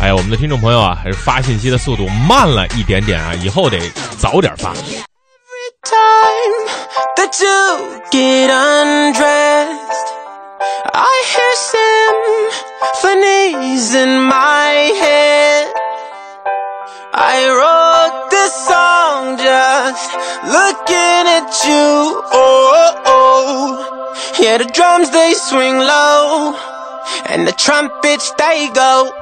[0.00, 3.78] 哎呀，我们的听众朋友啊，还是发信息的速度慢了一点点啊，以后得
[4.16, 4.72] 早点发。
[5.82, 6.68] time
[7.16, 10.29] that you get undressed,
[10.62, 11.52] I hear
[12.92, 15.72] symphonies in my head.
[17.14, 20.12] I wrote this song just
[20.44, 22.20] looking at you.
[22.32, 24.12] Oh, oh, oh.
[24.38, 26.54] yeah, the drums they swing low,
[27.30, 29.12] and the trumpets they go.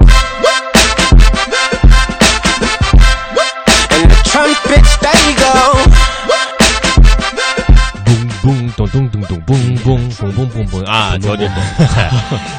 [3.94, 5.54] And the trumpets they go.
[8.06, 9.37] Boom, boom, dun, dun, dun, dun.
[9.48, 11.16] 嘣嘣嘣嘣嘣嘣啊！
[11.16, 11.50] 九点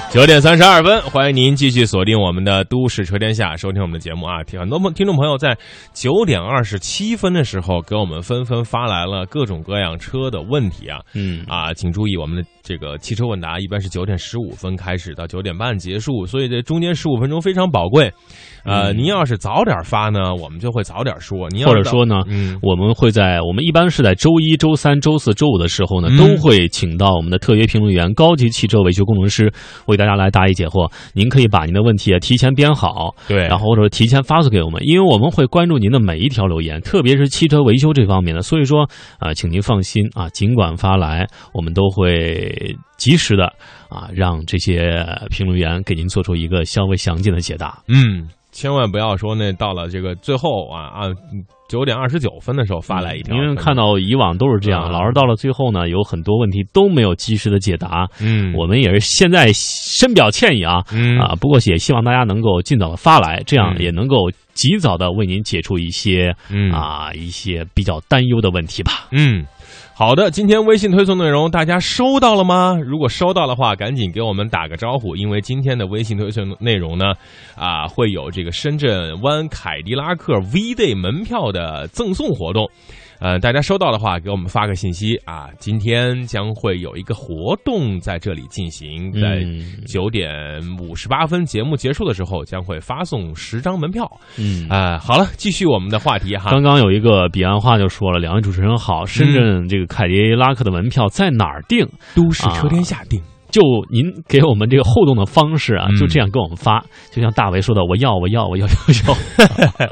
[0.10, 4.44] 九点三十二分，欢迎您继续锁定我们的《都市车天下》，收听我们的节目啊！
[4.44, 5.56] 听很多朋听众朋友在
[5.94, 11.00] 九点二十七分的时候给我们纷纷发来了各种各样车的问题啊！
[11.14, 18.12] 嗯啊，请注意我们的这个汽车问答一般是九点十五分开始到九点半结束，所以这中间十五分钟非常宝贵。
[18.66, 29.52] 呃，您要是早点发呢，我们就会早点说；您要或者说呢，嗯我们会在我们一般是在周一周三、周四周五的时候呢，都会请到我们的特约评论员、高级汽车维修工程师
[29.88, 30.90] 为大家来答疑解惑。
[31.12, 38.42] 您可以把您的问题啊提前编好，对，然后或者提前发送给我们，因为我们会关注您的每一条留言，特别是汽车维修这方面的。
[38.42, 38.90] 所以说，
[39.20, 43.52] 呃，请您放心啊，尽管发来，我们都会及时的
[43.90, 47.84] 啊，让这些评论员给您做出一个稍微详尽的解答。
[47.90, 51.10] 嗯，千万不要说那到了这个最后啊啊
[51.70, 58.08] 九点二十九分的时候发来一条，因为看到以往都是这样，啊老是到了最后呢，有很多问题都没有及时的解答。
[58.20, 60.82] 嗯我们也是现在深表歉意啊。
[60.92, 69.08] 嗯啊，不过也希望大家能够尽早的发来，这样嗯也能够及早的为您解除一些、嗯啊一些比较担忧的问题吧。
[69.12, 69.46] 嗯。
[70.00, 72.80] 好的，今天微信推送内容大家收到了吗？
[72.82, 77.08] 如果收到的话，赶紧给我们打个招呼，因为今天的微信推送内容呢，
[77.54, 82.72] 啊，会有这个深圳湾凯迪拉克 V Day 门票的赠送活动。
[83.20, 85.50] 呃，大家收到的话，给我们发个信息啊！
[85.60, 90.32] 今天将会有一个活动在这里进行，在嗯九点
[90.80, 94.10] 五十八分节目结束的时候，将会发送十张门票。
[94.38, 96.50] 嗯啊、好了，继续我们的话题哈。
[96.50, 101.86] 刚刚有一个彼岸话就说了，两位主持人好，深圳这个凯迪拉克的门票在哪儿订？
[102.16, 103.22] 都市车天下定。
[103.52, 109.88] 就您给我们这个互动的方式啊，嗯就这样跟我们发，就像大为说的，我要，我要，我要， 要要。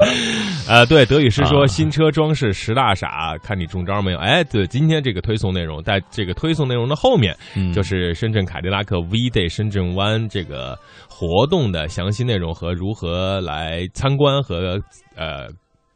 [0.68, 4.18] 呃，对，德语师说啊新车装饰十大傻，看你中招没有？
[4.18, 14.80] 哎，对，今天这个推送内容，在这个推送内容的后面，嗯就是深圳凯迪拉克 V Day 深圳湾这个活动的详细内容和如何来参观和
[15.16, 15.48] 呃。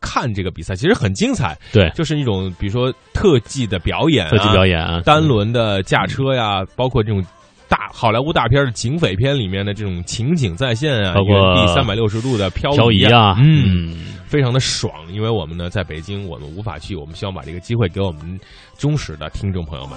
[0.05, 7.25] 看这个比赛其实很精彩，对就是一种比如说特技的表演、啊、特技表演啊，单轮的驾车呀，包括这种
[7.73, 18.39] 大好莱坞大片的警匪片里面的这种情景再现啊，包括第三百六十度的漂漂移啊，啊，嗯，嗯，非常的爽，因为我们呢在北京，我们无法去，我们希望把这个机会给我们
[18.77, 19.97] 忠实的听众朋友们。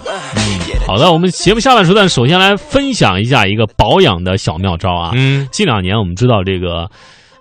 [0.87, 5.11] 好的，我们节目下半时段首先来分享一下一个保养的小妙招啊。
[5.15, 6.89] 嗯近两年我们知道这个。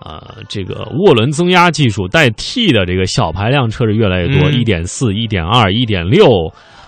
[0.05, 6.27] 呃，这个涡轮增压技术代替的这个小排量车是越来越多，嗯一点四、一点二、一点六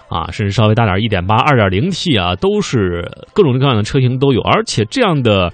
[0.08, 5.52] 啊，甚至稍微大点一点八、二点零 T 啊，都是各种各样的车型都有，而且这样的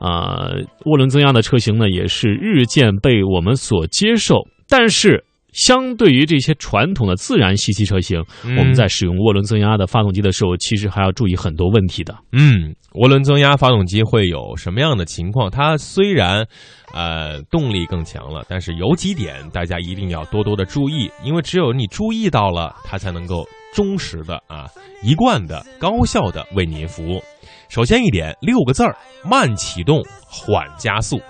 [0.00, 4.42] 呃涡轮增压的车型呢，也是日渐被我们所接受。
[4.68, 12.14] 但是，相对于这些传统的自然吸气车型，嗯我们在使用涡轮增压的发动机的时候，其实还要注意很多问题的。
[12.32, 15.50] 嗯，涡轮增压发动机会有什么样的情况？
[15.50, 16.46] 它虽然
[16.92, 24.64] 呃动力更强了，但是有几点大家一定要多多的注意，因为只有你注意到了，它才能够忠实的啊
[25.02, 27.22] 一贯的高效的为您服务。
[27.68, 31.20] 首先一点，六个字儿：慢启动，缓加速。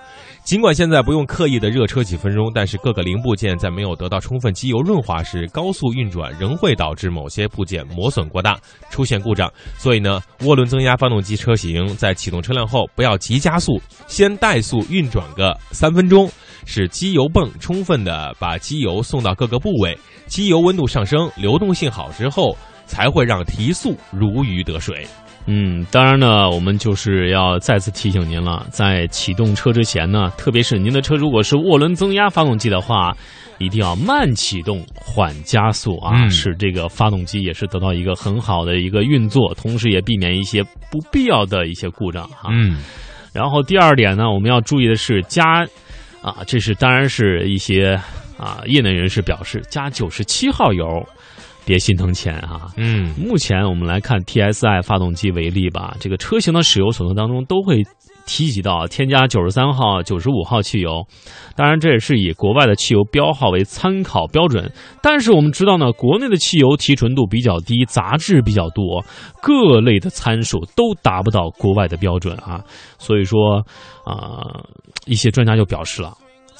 [0.45, 8.57] 尽管现在不用刻意的热车几分钟，但是各个零部件在没有得到充分机油润滑时，高速运转仍会导致某些部件磨损过大，
[8.89, 9.51] 出现故障。
[9.77, 16.31] 所以呢，涡轮增压发动机车型在启动车辆后，不要急加速，先怠速运转个三分钟，
[16.67, 25.07] 使机油泵充分的把机油送到各个部位，机油温度上升，流动性好之后，才会让提速如鱼得水。
[25.45, 33.15] 嗯，当然呢，我们就是要再次提醒您了，在启动车之前呢，特别是您的车如果是涡轮增压发动机的话，
[33.57, 42.49] 一定要慢启动、缓加速啊，嗯使这个发动机也是得到一个很好的一个运作，同时也避免一些不必要的一些故障哈。
[42.51, 42.83] 嗯
[43.33, 45.63] 然后第二点呢，我们要注意的是加，
[46.21, 47.99] 啊，这是当然是一些
[48.37, 50.85] 啊业内人士表示，加九十七号油，
[51.65, 52.71] 别心疼钱啊。
[52.75, 57.83] 嗯目前我们来看 TSI 发动机为例吧，这个车型的使用手册当中都会
[58.27, 61.03] 提及到添加九十三号、九十五号汽油，
[61.55, 64.71] 当然这也是以国外的汽油标号为参考标准。
[65.01, 69.03] 但是我们知道呢，国内的汽油提纯度比较低，杂质比较多，
[69.41, 72.61] 各类的参数都达不到国外的标准啊。
[72.99, 73.65] 所以说，
[74.03, 74.43] 啊、
[75.05, 76.13] 一些专家就表示了，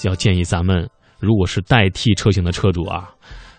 [0.04, 3.10] 要建议咱们如果是代替车型的车主啊。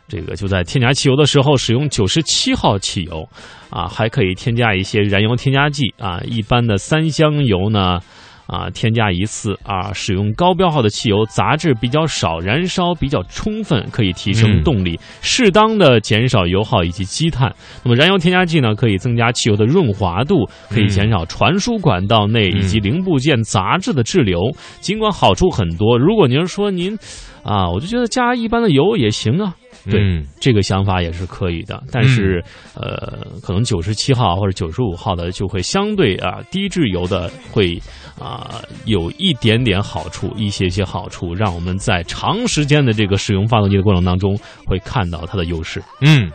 [0.09, 3.29] 这个就在添加汽油的时候使用九十七号汽油，
[3.69, 6.19] 啊，还可以添加一些燃油添加剂啊。
[6.25, 7.99] 一般的三箱油呢，
[8.47, 17.55] 啊，添加一次啊，使用高标号的汽油，杂质比较少，燃烧比较充分，可以提升嗯动力，适当的减少油耗以及积碳。
[17.85, 24.41] 那么燃油添加剂呢，可以增加汽油的润滑度，可以减少传输管道内以及零部件杂质的滞留。
[24.81, 26.97] 尽管好处很多，如果您说您
[27.43, 29.55] 啊，我就觉得加一般的油也行啊。
[29.91, 32.43] 对，嗯这个想法也是可以的，但是、
[32.75, 37.81] 呃，可能九十七号或者九十五号的就会相对啊低质油的会
[38.21, 45.81] 啊、有一点点好处，一些些好处，让我们在长时间的这个使用发动机的过程当中会看到它的优势。
[46.01, 46.31] 嗯，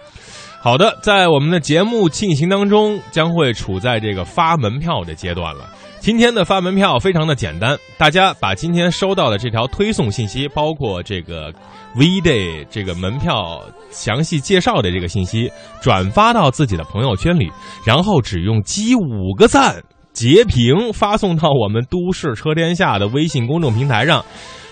[0.61, 5.69] 好的，在我们的节目进行当中，将会处在这个发门票的阶段了。
[5.99, 11.53] 今天的发门票非常的简单，大家把今天收到的这条推送信息，包括这个
[11.95, 15.51] V Day 这个门票详细介绍的这个信息，
[15.82, 17.51] 转发到自己的朋友圈里，
[17.86, 24.25] 然后只用击五个赞截屏发送到我们都市车天下的微信公众平台上，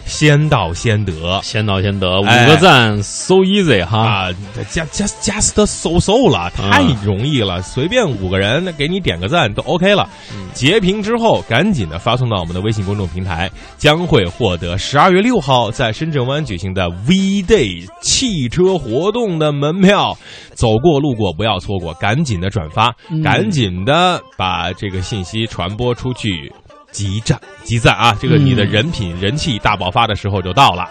[0.05, 1.39] 先到先得。
[1.43, 3.99] 先到先得，五哎个赞，so easy 哈。
[3.99, 4.29] 啊
[4.69, 10.09] ，just just just so so 了，太容易了，随便五个人给你点个赞都 OK 了。
[10.53, 20.17] 截屏之后，赶紧的发送到我们的微信公众平台，将会获得十二月六号在深圳湾举行的 V Day 汽车活动的门票。
[20.53, 26.51] 走过路过不要错过，赶紧的转发，赶紧的把这个信息传播出去。
[26.91, 28.15] 集赞集赞啊！
[28.19, 30.87] 这个你的人品、人气大爆发的时候就到了。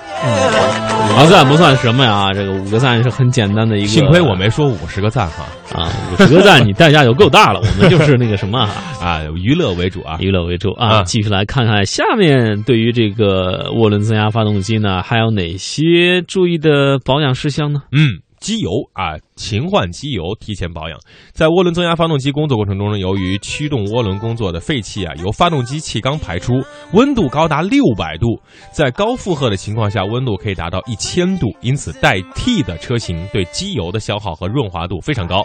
[1.12, 3.86] 五个赞不算什么呀，这个五个赞是很简单的一个。
[3.86, 5.44] 幸亏我没说五十个赞哈。
[5.74, 8.74] 啊，五十个赞你代价就够大了，我们就是那个什么哈。
[9.04, 10.16] 啊，娱乐为主啊。
[10.20, 10.88] 娱乐为主啊。
[10.88, 17.82] 啊继续来看看下面对于这个涡轮增压发动机呢，还有哪些注意的保养事项呢？
[17.92, 20.98] 嗯，机油啊，勤换机油，提前保养。
[21.32, 26.54] 在涡轮增压发动机工作过程中呢，由于驱动涡轮工作的废气啊，由发动机气缸排出，
[26.92, 28.40] 温度高达六百度，
[28.72, 35.44] 在高负荷的情况下，温度可以达到一千度，因此代替的车型对机油的消耗和润滑度非常高。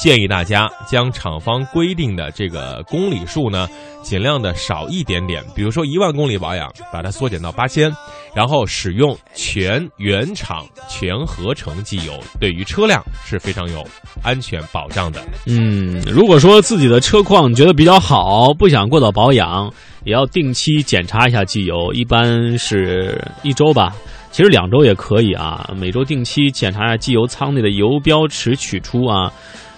[0.00, 3.68] 建议大家将厂方规定的这个公里数呢，
[4.02, 7.92] 尽量的少一点点，比如说一万公里保养，把它缩减到八千，
[8.34, 13.86] 然后使用全原厂全合成机油，对于车辆是非常有
[14.22, 15.20] 安全保障的。
[15.46, 19.70] 嗯，如果说自己的车况觉得比较好，不想过早保养，
[20.04, 23.94] 也要定期检查一下机油，一般是一周吧。
[24.30, 29.30] 其实两周也可以啊，每周定期检查一下机油舱内的油标尺取出啊。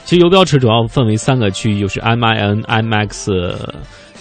[0.04, 3.30] 其实游标尺主要分为三个区域，就是 MIN、M、X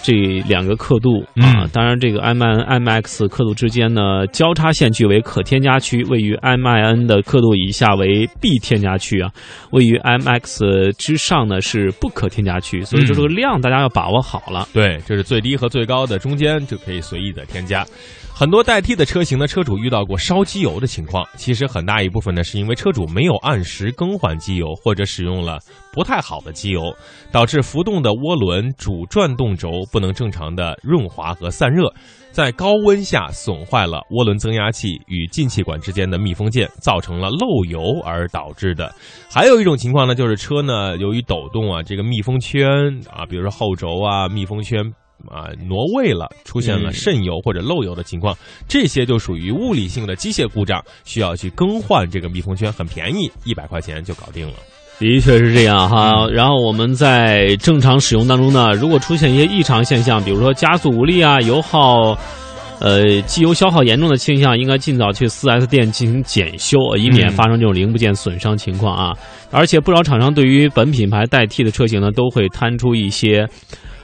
[0.02, 0.12] 这
[0.48, 1.64] 两个刻度啊。
[1.64, 9.30] 嗯当然，这个 MIN、IMX 刻度之间呢，交叉线距为可添加区，位于 MIN 的刻度以下为必添加区啊，
[9.70, 12.82] 位于 MX 之上呢是不可添加区。
[12.82, 14.68] 所以说这个量大家要把握好了。
[14.72, 17.86] 对，这是最低和最高的中间就可以随意的添加。
[18.34, 25.58] 很多代替的车型呢，车主遇到过烧机油的情况，其实很大一部分呢是因为车主没有按时更换机油，或者使用了
[25.92, 26.92] 不太好的机油，
[27.30, 31.92] 导致浮动的涡轮主转动轴不能正常的润滑和散热，
[32.30, 38.92] 在高温下损坏了涡轮增压器与进气管之间的密封件，造成了漏油而导致的。
[39.30, 42.66] 还有一种情况呢，就是车呢由于抖动啊，这个密封圈
[43.10, 44.92] 啊，比如说后轴啊，密封圈。
[45.30, 48.36] 啊，挪位了，出现了渗油或者漏油的情况，
[48.66, 54.54] 这些就属于物理性的机械故障，需要去更换这个密封圈，很便宜，一百块钱就搞定了。
[55.02, 56.26] 的确是这样哈。
[56.32, 62.16] 然后我们在正常使用当中呢，如果出现一些异常现象，比如说加速无力啊、油耗。
[62.80, 69.12] 呃，机油消耗严重的倾向，应该尽早去 4S 店进行检修，以免嗯发生这种零部件损伤情况啊。
[69.52, 73.46] 而且不少厂商对于本品牌代替的车型呢，都会摊出一些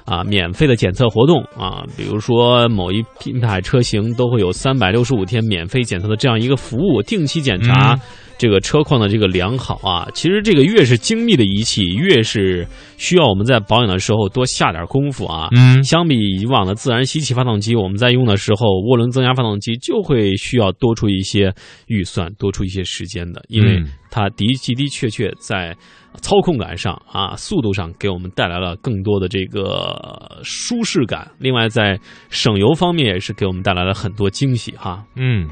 [0.05, 7.94] 啊免费的检测活动啊，比如说某一品牌车型都会有三百六十五天免费检测的这样一个服务，定期检查。
[7.94, 8.01] 嗯
[8.39, 12.66] 这个车况的这个良好啊，其实这个越是精密的仪器，越是
[12.99, 15.49] 需要我们在保养的时候多下点功夫啊。
[15.53, 21.55] 嗯相比以往的自然吸气发动机，我们在用的时候，涡轮增压发动机就会需要多出一些
[21.86, 25.76] 预算，多出一些时间的，因为嗯它的的的确确在
[26.20, 31.30] 操控感上啊，速度上给我们带来了更多的这个舒适感。
[31.38, 31.99] 另外，在
[32.30, 35.05] 省油方面也是给我们带来了很多惊喜哈。
[35.16, 35.46] 嗯，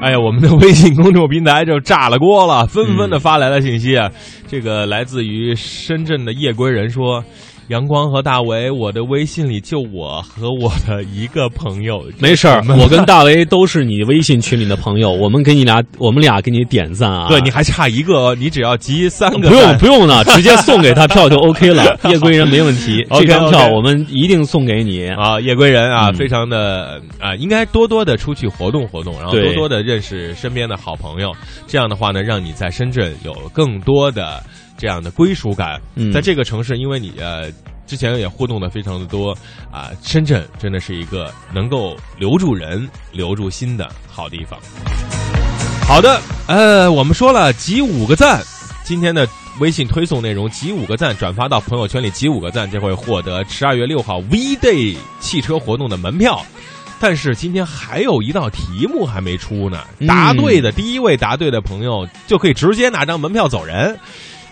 [0.00, 4.10] 哎呀，我们的微信公众平台就炸了锅了，纷纷的发来了信息啊。
[4.46, 7.24] 这个来自于深圳的夜归人说。
[7.68, 17.28] 阳光和大为，我的微信里就我和我的一个朋友， 没事儿，我跟大为都是你微信群里的朋友，我们给你俩，我们俩给你点赞啊！
[17.28, 21.96] 对你还差一个，你只要集三个不用不用了， 直接送给他票就 OK 了。
[22.10, 25.06] 夜归人没问题，这张票我们一定送给你。
[25.06, 31.30] 啊，夜归人啊，嗯非常的啊，应该多多的出去活动活动，然后多多的认识身边的好朋友，
[31.68, 34.42] 这样的话呢，让你在深圳有更多的
[34.80, 35.78] 这样的归属感。
[35.94, 37.52] 嗯在这个城市，因为你呃
[37.86, 39.36] 之前也互动的非常的多
[39.70, 44.58] 啊，深圳真的是一个能够留住人、留住心的好地方。
[45.86, 48.42] 好的，呃，我们说了集五个赞，
[48.84, 49.28] 今天的
[49.58, 56.40] 微信推送内容集五个赞，转发到朋友圈里集五个赞，就会获得十二月六号 V Day 汽车活动的门票。
[57.02, 63.98] 但是今天还有一道题目还没出呢，嗯答对的第一位答对的朋友就可以直接拿张门票走人。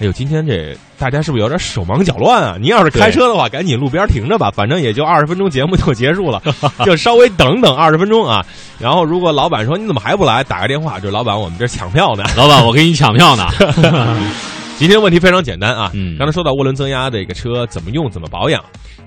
[0.01, 2.57] 哎呦，今天这大家是不是有点手忙脚乱啊？
[2.61, 6.41] 您要是开车的话，赶紧路边停着吧，反正也就二十分钟节目就结束了，
[6.87, 8.47] 就稍微等等二十分钟啊。
[8.79, 12.23] 然后如果老板说你怎么还不来，打个电话，就老板我们这抢票呢。
[12.37, 13.49] 老板，我给你抢票呢。
[14.79, 18.65] 今天问题非常简单啊，嗯刚才说到涡轮增压这个车怎么用、怎么保养，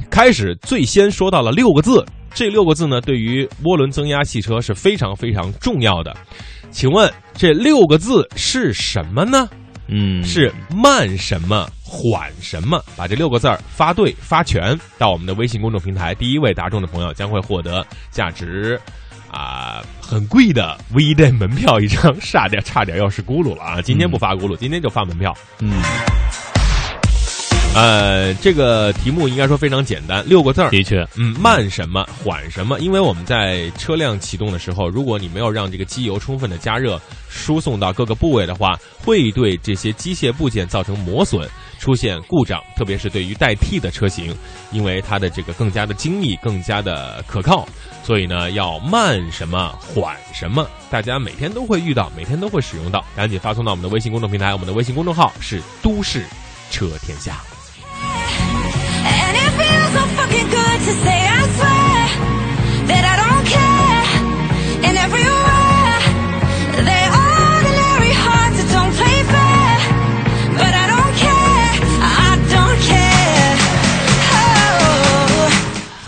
[0.10, 6.14] 开始最先说到了六个字，这六个字呢，对于涡轮增压汽车是非常非常重要的。
[6.70, 9.48] 请问这六个字是什么呢？
[9.92, 12.82] 嗯，是慢什么、缓什么？
[12.96, 18.80] 把这六个字儿发对、发全，到我们的微信公众平台，第一位答中的朋友将会获得价值
[19.30, 23.82] 啊、很贵的 V Day 门票一张， 差点差点要是咕噜了啊！
[23.82, 25.34] 今天不发咕噜，今天就发门票。
[25.60, 25.82] 嗯，
[27.74, 30.70] 呃，这个题目应该说非常简单，六个字儿。
[30.72, 32.78] 的确，嗯，慢什么，缓什么？
[32.82, 37.00] 因为我们在车辆启动的时候，如果你没有让这个机油充分的加热，
[37.30, 41.48] 输送到各个部位的话，会对这些机械部件造成磨损，
[41.80, 42.62] 出现故障。
[42.76, 44.36] 特别是对于代替的车型，
[44.74, 47.66] 因为它的这个更加的精密，更加的可靠，
[48.04, 53.02] 所以呢，要慢什么，缓什么，大家每天都会遇到，每天都会使用到。
[53.16, 56.26] 赶紧发送到我们的微信公众平台，我们的微信公众号是都市
[56.70, 57.42] 车天下。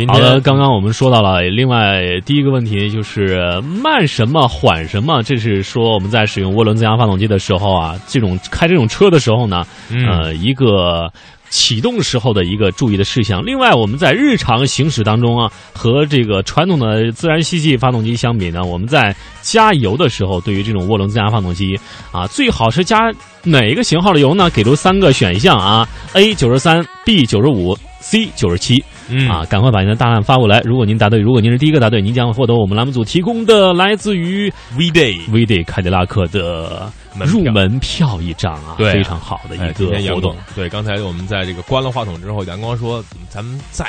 [0.06, 10.06] 好的，刚刚我们说到了，另外第一个问题就是慢什么缓什么，这是说我们在使用涡轮增压发动机的时候啊，这种开这种车的时候呢，嗯。
[10.06, 11.12] 呃，一个
[11.54, 13.46] 启动时候的一个注意的事项。
[13.46, 21.80] 另外，我们在日常行驶当中啊，和这个传统的自然吸气发动机相比呢，我们在加油的时候，对于这种涡轮增压发动机
[22.12, 24.50] 啊，最好是加哪一个型号的油呢？
[24.50, 28.84] 给出三个选项啊：A 九十三，B 九十五，C 九十七。
[29.10, 30.62] 嗯啊，赶快把您的答案发过来。
[30.62, 36.90] 如果您答对，如果您是第一个答对，您将会获得我们栏目组提供的来自于 V Day V Day 凯迪拉克的
[37.26, 39.74] 入门票一张啊，对啊非常好的哎一
[40.08, 40.34] 个活动。
[40.56, 43.86] 对，刚才我们在这个关了话筒之后，阳光说：“咱们再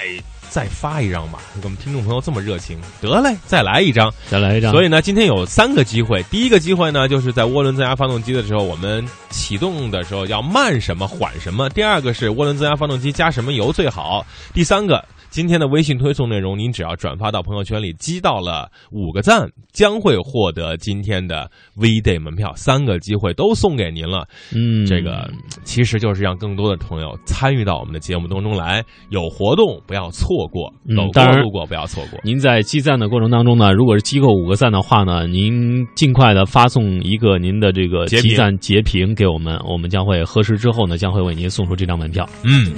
[0.55, 4.13] 再发一张吧。”我们听众朋友这么热情，得嘞，再来一张。
[4.31, 6.23] 再来一张，所以呢，今天有三个机会。
[6.31, 11.69] 第一个机会呢，就是在涡轮增压发动机的时候，我们启动的时候要慢什么缓什么。
[11.71, 14.25] 第二个是涡轮增压发动机加什么油最好。
[14.53, 15.05] 第三个。
[15.35, 24.29] 今天的微信推送内容，您只要转发到朋友圈里，积到了五个赞，将会获得今天的 V Day 门票，三个机会都送给您了。
[24.55, 25.29] 嗯，这个
[25.65, 32.21] 其实就是让更多的朋友参与到我们的节目当中来，有活动不要错过，嗯走过当然路过不要错过。
[32.23, 42.25] 您在积赞的过程当中呢，如果是积够五个赞的话呢，您尽快的发送一个您的这个截屏积赞截屏给我们，我们将会核实之后呢，将会为您送出这张门票。
[42.45, 42.71] 嗯，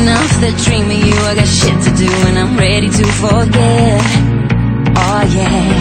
[0.00, 3.04] Shaking off the dream of you, I got shit to do and I'm ready to
[3.20, 4.00] forget.
[4.96, 5.76] Oh yeah.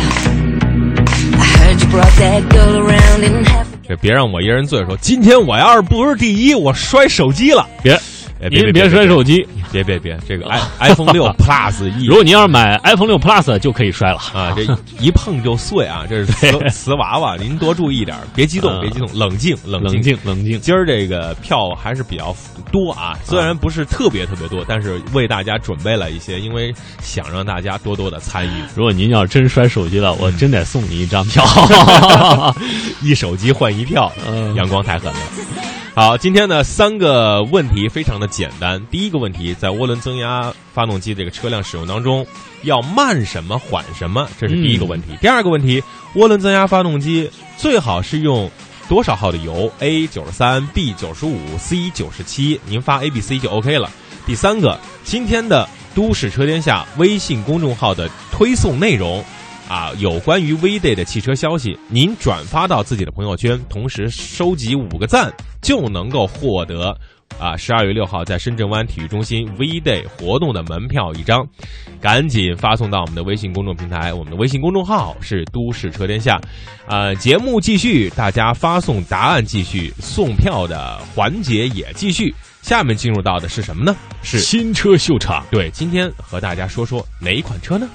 [1.40, 3.68] I heard you brought that girl around and half.
[3.88, 7.66] 这别让我一人醉说，今天我要是不是第一，我摔手机了。
[7.82, 7.94] 别，
[8.42, 9.48] 哎您别摔手机。
[9.72, 10.60] 别别别，这个 i
[10.90, 14.20] iPhone 六 Plus 一如果您要是买 iPhone 六 Plus 就可以摔了。
[14.34, 14.64] 啊，这
[15.00, 16.06] 一碰就碎啊！
[16.10, 20.60] 这是瓷 瓷娃娃，您多注意点儿，别激动，嗯别激动，冷静，冷冷静，冷静。
[20.60, 22.36] 今儿这个票还是比较
[22.72, 28.64] 多啊，虽然不是特别特别多，但是为大家准备了一些，因为想让大家多多的参与。
[28.76, 31.44] 如果您要是真摔手机了，我真得送你一张票。
[33.02, 35.20] 一手机换一票，嗯阳光太狠了。
[35.96, 38.82] 好，今天呢三个问题非常的简单。
[38.90, 42.26] 第一个问题，在涡轮增压发动机这个车辆使用当中，
[42.64, 45.10] 要慢什么缓什么，这是第一个问题。
[45.22, 45.84] 第二个问题，
[46.16, 48.50] 涡轮增压发动机最好是用
[48.88, 52.60] 多少号的油？A 九十三，B 九十五，C 九十七。
[52.66, 53.92] 您发 A、B、C 就 OK 了。
[54.26, 59.24] 第三个，今天的都市车天下微信公众号的推送内容。
[59.68, 65.32] 啊，有关于 V Day 的汽车消息，您转发到自己的朋友圈，同时收集五个赞，
[65.62, 66.98] 就能够获得
[67.38, 71.46] 啊十二月六号在深圳湾体育中心 V Day 活动的门票一张。
[72.02, 76.40] 赶紧发送到我们的微信公众平台，我们的微信公众号是都市车天下。
[76.88, 82.34] 呃，节目继续，大家发送答案继续，送票的环节也继续。
[82.62, 83.96] 下面进入到的是什么呢？
[84.24, 87.90] 是新车秀场，对，今天和大家说说哪一款车呢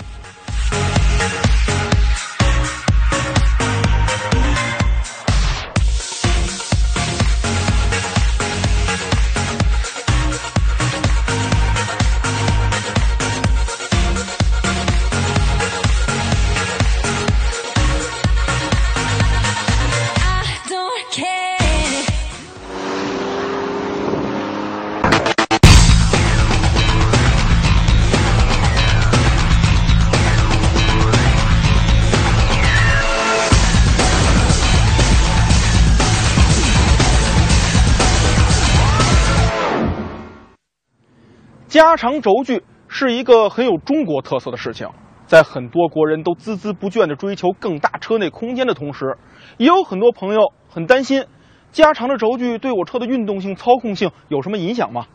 [41.74, 44.88] 加长轴距是一个很有中国特色的事情，
[45.26, 49.18] 在很多国人都孜孜不倦地追求更大车内空间的同时，
[49.56, 51.24] 也有很多朋友很担心，
[51.72, 55.06] 加长的轴距对我车的运动性、操控性有什么影响吗？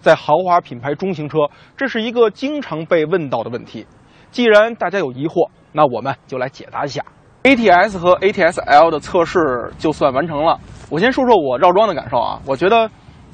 [0.00, 1.38] 在豪华品牌中型车，
[1.76, 3.86] 这是一个经常被问到的问题。
[4.32, 7.04] 既然大家有疑惑，那我们就来解答一下。
[7.44, 10.58] ATS 和 ATS-L 的测试就算完成了，
[10.90, 12.90] 我先说说我绕桩的感受啊，我觉得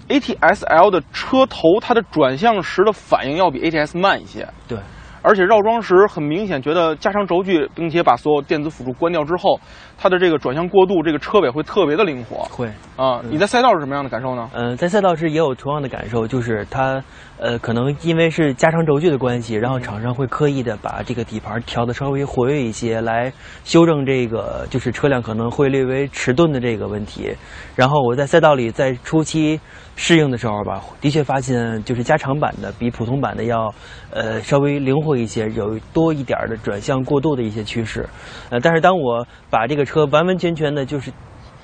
[0.09, 4.47] ATS-L 的车头它的转向时的反应要比 ATS 慢一些。
[4.69, 4.79] 对，
[5.23, 9.59] 而且绕桩时很明显觉得加长轴距，并且把所有电子辅助关掉之后，
[9.97, 12.71] 它的这个转向过渡，这个车尾会特别的灵活会。
[12.97, 13.23] 啊。
[13.31, 14.51] 你在赛道是什么样的感受呢？
[14.53, 17.03] 呃，在赛道时也有同样的感受，就是它，
[17.39, 23.33] 呃，可能因为是加长轴距的关系，然后厂商会刻意的把这个底盘调的稍微活跃一些，来
[23.65, 27.35] 修正这个就是车辆可能会略微迟钝的这个问题。
[27.75, 29.59] 然后我在赛道里在初期
[29.97, 33.73] 适应的时候吧，的确发现就是加长版的比普通版的要，
[34.11, 38.09] 呃，稍微灵活一些，有多一点的转向过渡的一些趋势。
[38.51, 41.13] 呃，但是当我把这个车完完全全的就是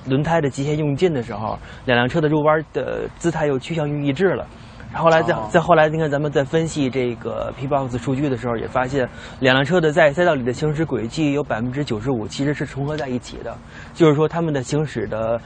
[0.07, 4.47] 轮胎的极限用尽的时候，两辆车的入弯的姿态又趋向于一致了。
[4.93, 9.07] 后来再再后来，你看咱们在分析这个 P-box 数据的时候，也发现
[9.39, 13.55] 两辆车的在赛道里的行驶轨迹有百分之九十五其实是重合在一起的，
[13.93, 15.39] 就是说他们的行驶的。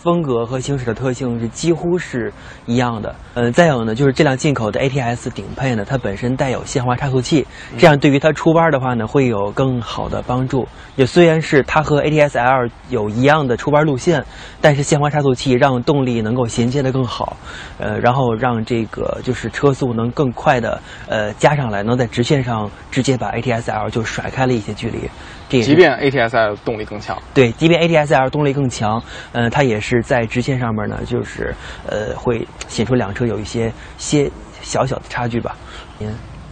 [0.00, 2.32] 风格和行驶的特性是几乎是
[2.66, 3.14] 一样的。
[3.34, 7.46] 呃，再有呢，就是这辆进口的 ATS 顶配呢，它本身带有限滑差速器，
[7.76, 10.66] 这样对于它出弯的话呢，会有更好的帮助。
[10.96, 14.24] 也虽然是它和 ATS L 有一样的出弯路线，
[14.60, 17.36] 但是限滑差速器让动力能够衔接的更好，
[17.78, 25.08] 呃，然后让这个就是车速能更快的呃加上来，能在直线上直接把 ATS L 就甩开了一些距离。
[25.48, 31.54] 即便 ATS-L 动力更强，对，即便 ATS-L 动力更强，呃，它也是在直线上面呢，就是
[31.88, 34.30] 呃，会显出两车有一些些
[34.60, 35.56] 小小的差距吧。
[35.98, 36.10] 您，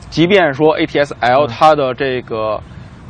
[0.08, 2.60] 即便说 ATS L 它的这个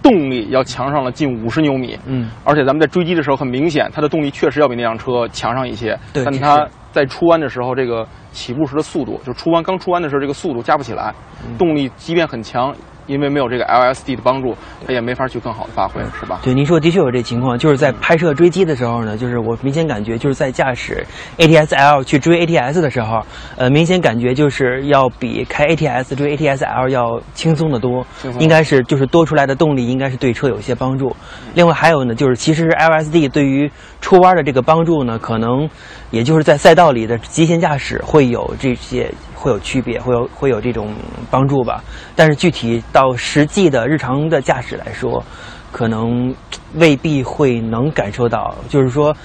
[0.02, 11.14] 动力要强上了近五十牛米，嗯，而且咱们在追击的时候很明显，它的动力确实要比那辆车强上一些，对这但它在出弯的时候，这个起步时的速度，就出弯刚出弯的时候，这个速度加不起来，
[11.46, 11.56] 嗯。
[11.58, 12.74] 动力即便很强，
[13.06, 16.40] 因为没有这个 LSD 的帮助，它也没法去更好的发挥，是吧？
[16.42, 21.06] 对，您说的确有这情况，就是在拍摄追击的时候呢，就是我明显感觉就是在驾驶
[21.38, 23.20] ATS-L 去追 ATS 的时候，
[23.56, 28.06] 呃，明显感觉就是要比开 ATS 追 ATS-L 要轻松的多
[28.38, 31.14] 应该是就是多出来的动力应该是对车有些帮助。
[31.54, 35.68] 另外还有呢，就是其实 LSD 对于出弯的这个帮助呢，可能
[36.10, 39.12] 也就是在赛道里的极限驾驶会有这些
[39.46, 40.92] 会有区别，会有会有这种
[41.30, 41.80] 帮助吧。
[42.16, 45.22] 但是具体到实际的日常的驾驶来说，
[45.70, 46.34] 可能
[46.74, 49.16] 未必会能感受到，就是说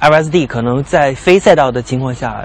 [0.00, 2.44] ，LSD 可能在非赛道的情况下，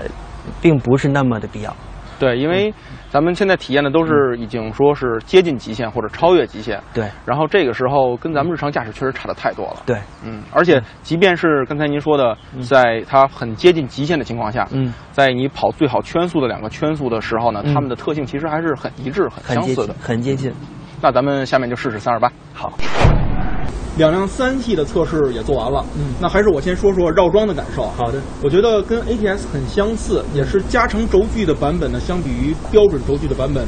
[0.62, 1.76] 并不是那么的必要。
[2.18, 2.74] 对，因为
[3.10, 7.10] 咱们现在体验的都是已经说是接近极限或者超越极限，对。
[7.26, 9.82] 然后这个时候跟咱们日常驾驶确实差的太多了。
[9.86, 17.74] 对，嗯，而且即便是刚才您说的，在它很接近极限的情况下，嗯，在你跑最好圈速的两个圈速的时候呢，嗯。
[17.74, 20.54] 它们的特性其实还是很一致、很相似的。，很接近。
[21.02, 22.32] 那咱们下面就试试三二八。
[22.54, 22.74] 好，
[24.00, 27.84] 两辆三系的测试也做完了，嗯那还是我先说说绕桩的感受。
[27.98, 33.66] 好的，我觉得跟 ATS 很相似，也是加长轴距的版本呢，相比于标准轴距的版本，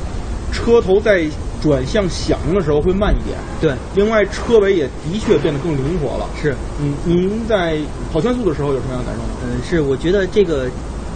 [0.54, 1.26] 车头在
[1.62, 3.38] 转向响应的时候会慢一点。
[3.60, 6.26] 对，另外车尾也的确变得更灵活了。
[6.42, 7.78] 是，嗯，您在
[8.14, 9.30] 跑圈速的时候有什么样的感受呢？
[9.44, 10.66] 嗯，是，我觉得这个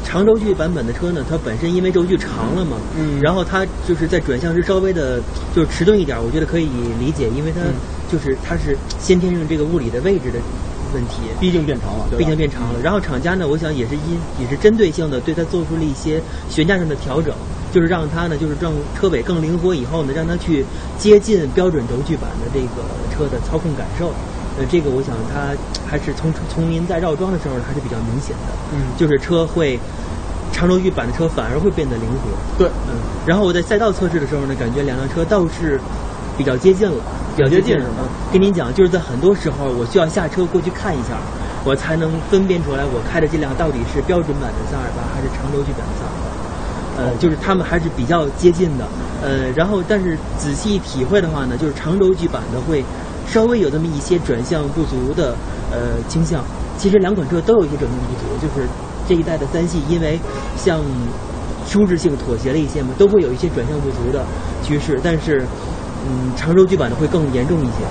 [0.04, 5.22] 长轴距版本的车呢，它本身因为轴距长了嘛，嗯然后它就是在转向时稍微的，
[5.56, 6.68] 就是迟钝一点，我觉得可以
[7.00, 7.74] 理解，因为它嗯
[8.12, 10.40] 就是它是先天性这个物理的位置的
[10.94, 11.22] 问题。
[11.40, 12.20] 毕竟变长了，对？
[12.20, 17.34] 毕竟变长了，然后厂家呢，我想也是因也是针对性的对它做出了一些悬架上的调整，
[17.74, 20.66] 就是让它呢，就是让车尾更灵活以后呢，让它去
[20.98, 22.84] 接近标准轴距版的这个
[23.14, 24.14] 车的操控感受。
[24.58, 25.52] 呃，这个我想它
[25.86, 29.78] 还是从从您在绕桩的时候还是比较明显的，嗯就是车会
[30.54, 32.32] 长轴距版的车反而会变得灵活。
[32.58, 32.96] 对，嗯，
[33.28, 35.78] 然后我在赛道测试的时候呢，感觉两辆车倒是
[36.38, 37.04] 比较接近了，
[37.36, 37.76] 比较接近。
[37.78, 41.18] 了是吗跟您讲，就是在很多时候我需要下车过去看一下，
[41.64, 46.26] 我才能分辨出来我开的这辆到底是标准版的三二八还是长轴距版的三二八。
[46.98, 48.88] 呃，就是他们还是比较接近的，
[49.22, 52.84] 呃，然后但是仔细体会的话呢，就是长轴距版的会
[53.28, 55.36] 稍微有这么一些转向不足的
[55.72, 56.42] 呃倾向。
[56.78, 58.66] 其实两款车都有一些转向不足，就是
[59.08, 60.18] 这一代的三系因为
[60.56, 60.80] 向
[61.68, 64.24] 舒适性妥协了一些嘛，都会有一些转向不足的
[64.64, 65.44] 趋势，但是
[66.08, 67.86] 嗯，长轴距版的会更严重一些。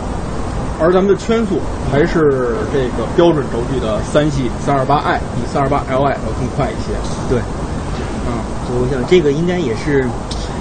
[0.81, 1.61] 而咱们的圈速
[1.91, 6.01] 还是这个标准轴距的三系三二八 i 比三二八 li 要
[6.39, 6.91] 更快一些。
[7.29, 7.39] 对，
[8.27, 8.35] 嗯，
[8.67, 10.05] 所以我想这个应该也是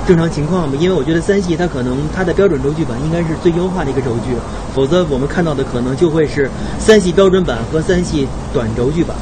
[0.07, 4.35] 正常情况吧，因为我觉得三系它可能它的标准轴距版应该是最优化的一个轴距，
[4.75, 6.47] 否则我们看到的可能就会是
[6.77, 9.17] 三系标准版和三系短轴距版。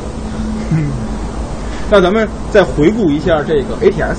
[0.71, 0.91] 嗯
[1.89, 4.15] 那咱们再回顾一下这个 ATS，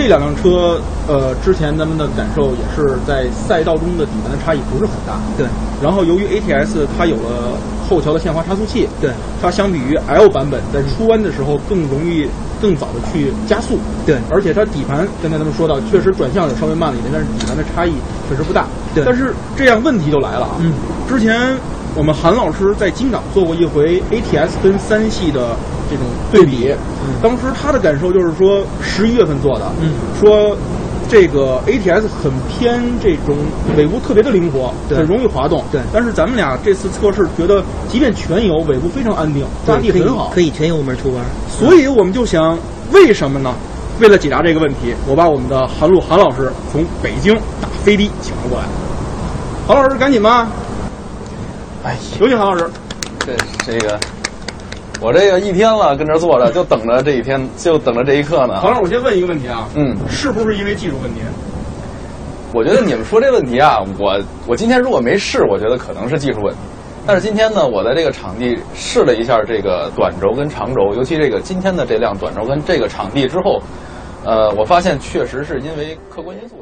[0.00, 5.20] 这两辆车，呃，之前咱们的感受也是在赛道中的底盘的差异不是很大。
[5.36, 5.46] 对，
[5.82, 7.52] 然后由于 ATS 它有了
[7.86, 9.10] 后桥的限滑差速器，对，
[9.42, 12.26] 它相比于 L 版本在出弯的时候更容易、
[12.62, 13.78] 更早的去加速。
[14.06, 17.92] 对而且它底盘刚才咱们说到，确实转向也稍微慢了一点，但是底盘的差异
[18.26, 18.64] 确实不大。
[18.94, 20.56] 对但是这样问题就来了啊。
[20.60, 20.72] 嗯，
[21.06, 21.38] 之前
[21.94, 25.54] 我们韩老师在金港做过一回 ATS 跟三系的
[25.90, 26.72] 这种对比，
[27.20, 30.56] 当时他的感受就是说，十一月份做的，嗯，说
[31.08, 33.36] 这个 ATS 很偏这种
[33.76, 41.24] 尾部特别的灵活，对很容易滑动，对但是咱们俩这次测试觉得，即便全油，尾部非常安定，抓地可以很好，可以全油门出弯。
[41.50, 42.56] 所以我们就想，
[42.92, 43.52] 为什么呢？
[43.98, 48.64] 为了解答这个问题，我把我们的韩露韩老师从北京打飞的请了过来。
[49.66, 50.48] 韩老师，赶紧吧！
[51.84, 52.70] 哎，有请韩老师。
[53.18, 53.36] 这
[53.66, 53.98] 这个
[55.00, 58.60] 我这个一天了，跟这儿坐着，就等着这一天，就等着这一刻呢。
[58.60, 61.20] 黄老师，我先问一个问题啊，嗯，是不是因为技术问题？
[62.52, 66.60] 我觉得你们说这问题啊，我我今天如果没试，我觉得可能是技术问题。
[67.06, 73.58] 但是今天呢，我在这个场地试了一下这个短轴跟长轴，尤其这个今天的这辆短轴跟这个场地之后，
[74.24, 76.56] 呃，我发现确实是因为客观因素。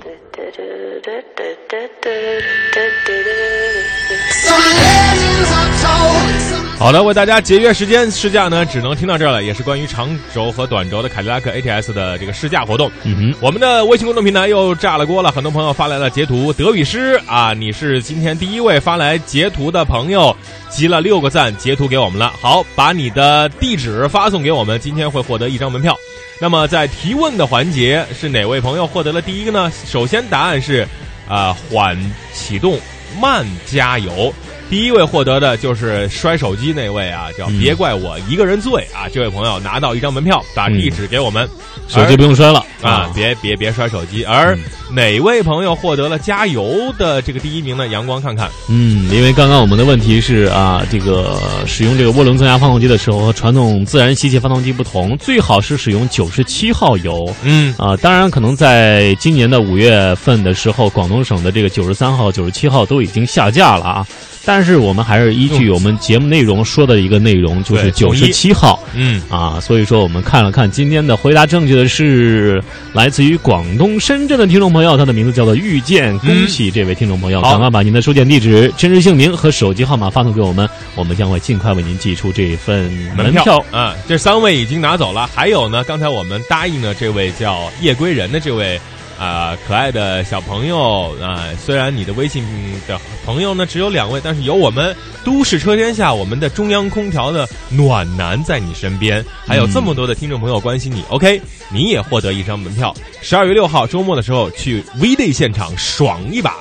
[6.79, 12.89] 好的，为大家节约时间，试驾呢只能听到这儿了，也是关于长轴和短轴的凯迪拉克 ATS 的这个试驾活动。
[13.03, 16.53] 嗯哼，我们的微信公众平台又炸了锅了，很多朋友发来了截图。
[16.53, 20.35] 德语师啊，你是今天第一位发来截图的朋友，
[20.71, 22.33] 集了六个赞，截图给我们了。
[22.41, 25.97] 好，把你的地址发送给我们，今天会获得一张门票。
[26.41, 29.73] 那么在提问的环节，是哪位朋友获得了第一个呢？
[29.85, 30.87] 首先答案是，
[31.29, 31.99] 啊、缓
[32.33, 32.79] 启动，
[33.21, 34.33] 慢加油。
[34.71, 41.49] 第一位获得的就是摔手机那位啊，叫嗯别怪我一个人醉啊，这位朋友拿到一张门票，把地址给我们，
[41.89, 44.23] 手机不用摔了啊，别别别摔手机。
[44.25, 44.57] 而
[44.91, 47.89] 哪位朋友获得了加油的这个第一名呢？
[47.89, 57.35] 阳光看看，嗯，因为刚刚我们的问题是啊，这个使用这个涡轮增压发动机的时候和传统自然吸气发动机不同，最好是使用九十七号油。
[57.43, 64.07] 嗯啊，当然可能在今年的五月份的时候，广东省的这个九十三号、九十七号都已经下架了啊。
[64.45, 68.81] 但是我们还是依据我们节目内容说的一个内容，就是九十七号。
[68.95, 72.63] 嗯啊，所以说我们看了看今天的回答正确的是
[72.93, 83.65] 来自于广东深圳的听众朋友，他的名字叫做遇见，恭喜这位听众朋友，好赶快把您的收件地址、真实姓名和手机号码发送给我们，我们将会尽快为您寄出这份门票。
[83.71, 88.81] 啊，这三位已经拿走了，还有呢，刚才我们答应的这位叫夜归人的这位。
[89.19, 92.45] 啊、可爱的小朋友啊、虽然你的微信
[92.87, 94.95] 的朋友呢只有两位，但是有我们
[95.25, 101.03] 都市车天下我们的中央空调的暖男在你身边，还有这么多的听众朋友关心你。
[101.09, 101.41] OK，
[101.71, 106.57] 你也获得一张门票，十二月六号周末的时候去 V Day 现场爽一把。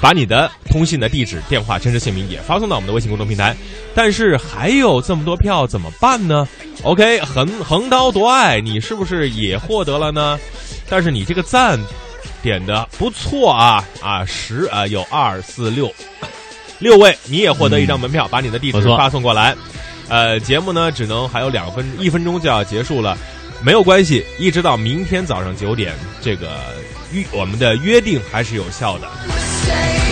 [0.00, 3.54] 把你的通信的地址、电话、真实姓名也发送到我们的微信公众平台。
[3.94, 6.48] 但是还有这么多票怎么办呢
[6.84, 10.38] ？OK，横横刀夺爱，你是不是也获得了呢？
[10.90, 11.78] 但是你这个赞
[12.42, 15.90] 点的不错啊啊，十啊有二四六
[16.80, 19.56] 六位，你也获得一张门票，把你的地址发送过来。
[20.08, 23.16] 呃，节目呢只能还有两分一分钟就要结束了，
[23.62, 26.58] 没有关系，一直到明天早上九点，这个
[27.12, 30.09] 约我们的约定还是有效的。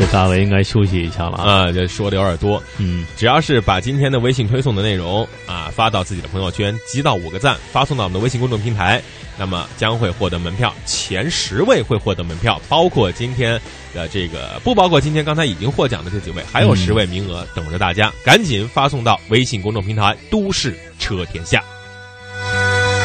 [0.00, 1.44] 这大伟应该休息一下了啊。
[1.44, 2.62] 啊，这说的有点多。
[2.78, 9.02] 嗯，只要是把今天的微信推送的内容啊发到自己的朋友圈，集到五个赞，发送到我们的微信公众平台，
[9.38, 10.74] 那么将会获得门票。
[10.86, 13.60] 前十位会获得门票，包括今天
[13.92, 21.62] 的这个，不包括今天刚才已经获奖的这几位，还有嗯十位名额等着大家，赶紧发送到微信公众平台“都市车天下”。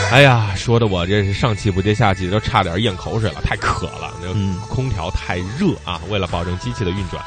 [0.11, 4.27] 哎呀，说的我这是上气不接下气，都差点咽口水了，太渴了，那
[4.67, 5.99] 空调太热啊！
[6.09, 7.21] 为了保证机器的运转，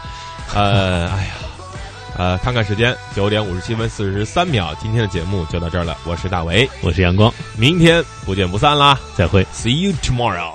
[0.55, 1.33] 呃， 哎呀，
[2.17, 5.99] 呃，看看时间，九点五十七分四十三秒，今天的节目就到这儿了。
[6.05, 10.55] 我是大为，我是阳光，明天不见不散啦，再会，See you tomorrow。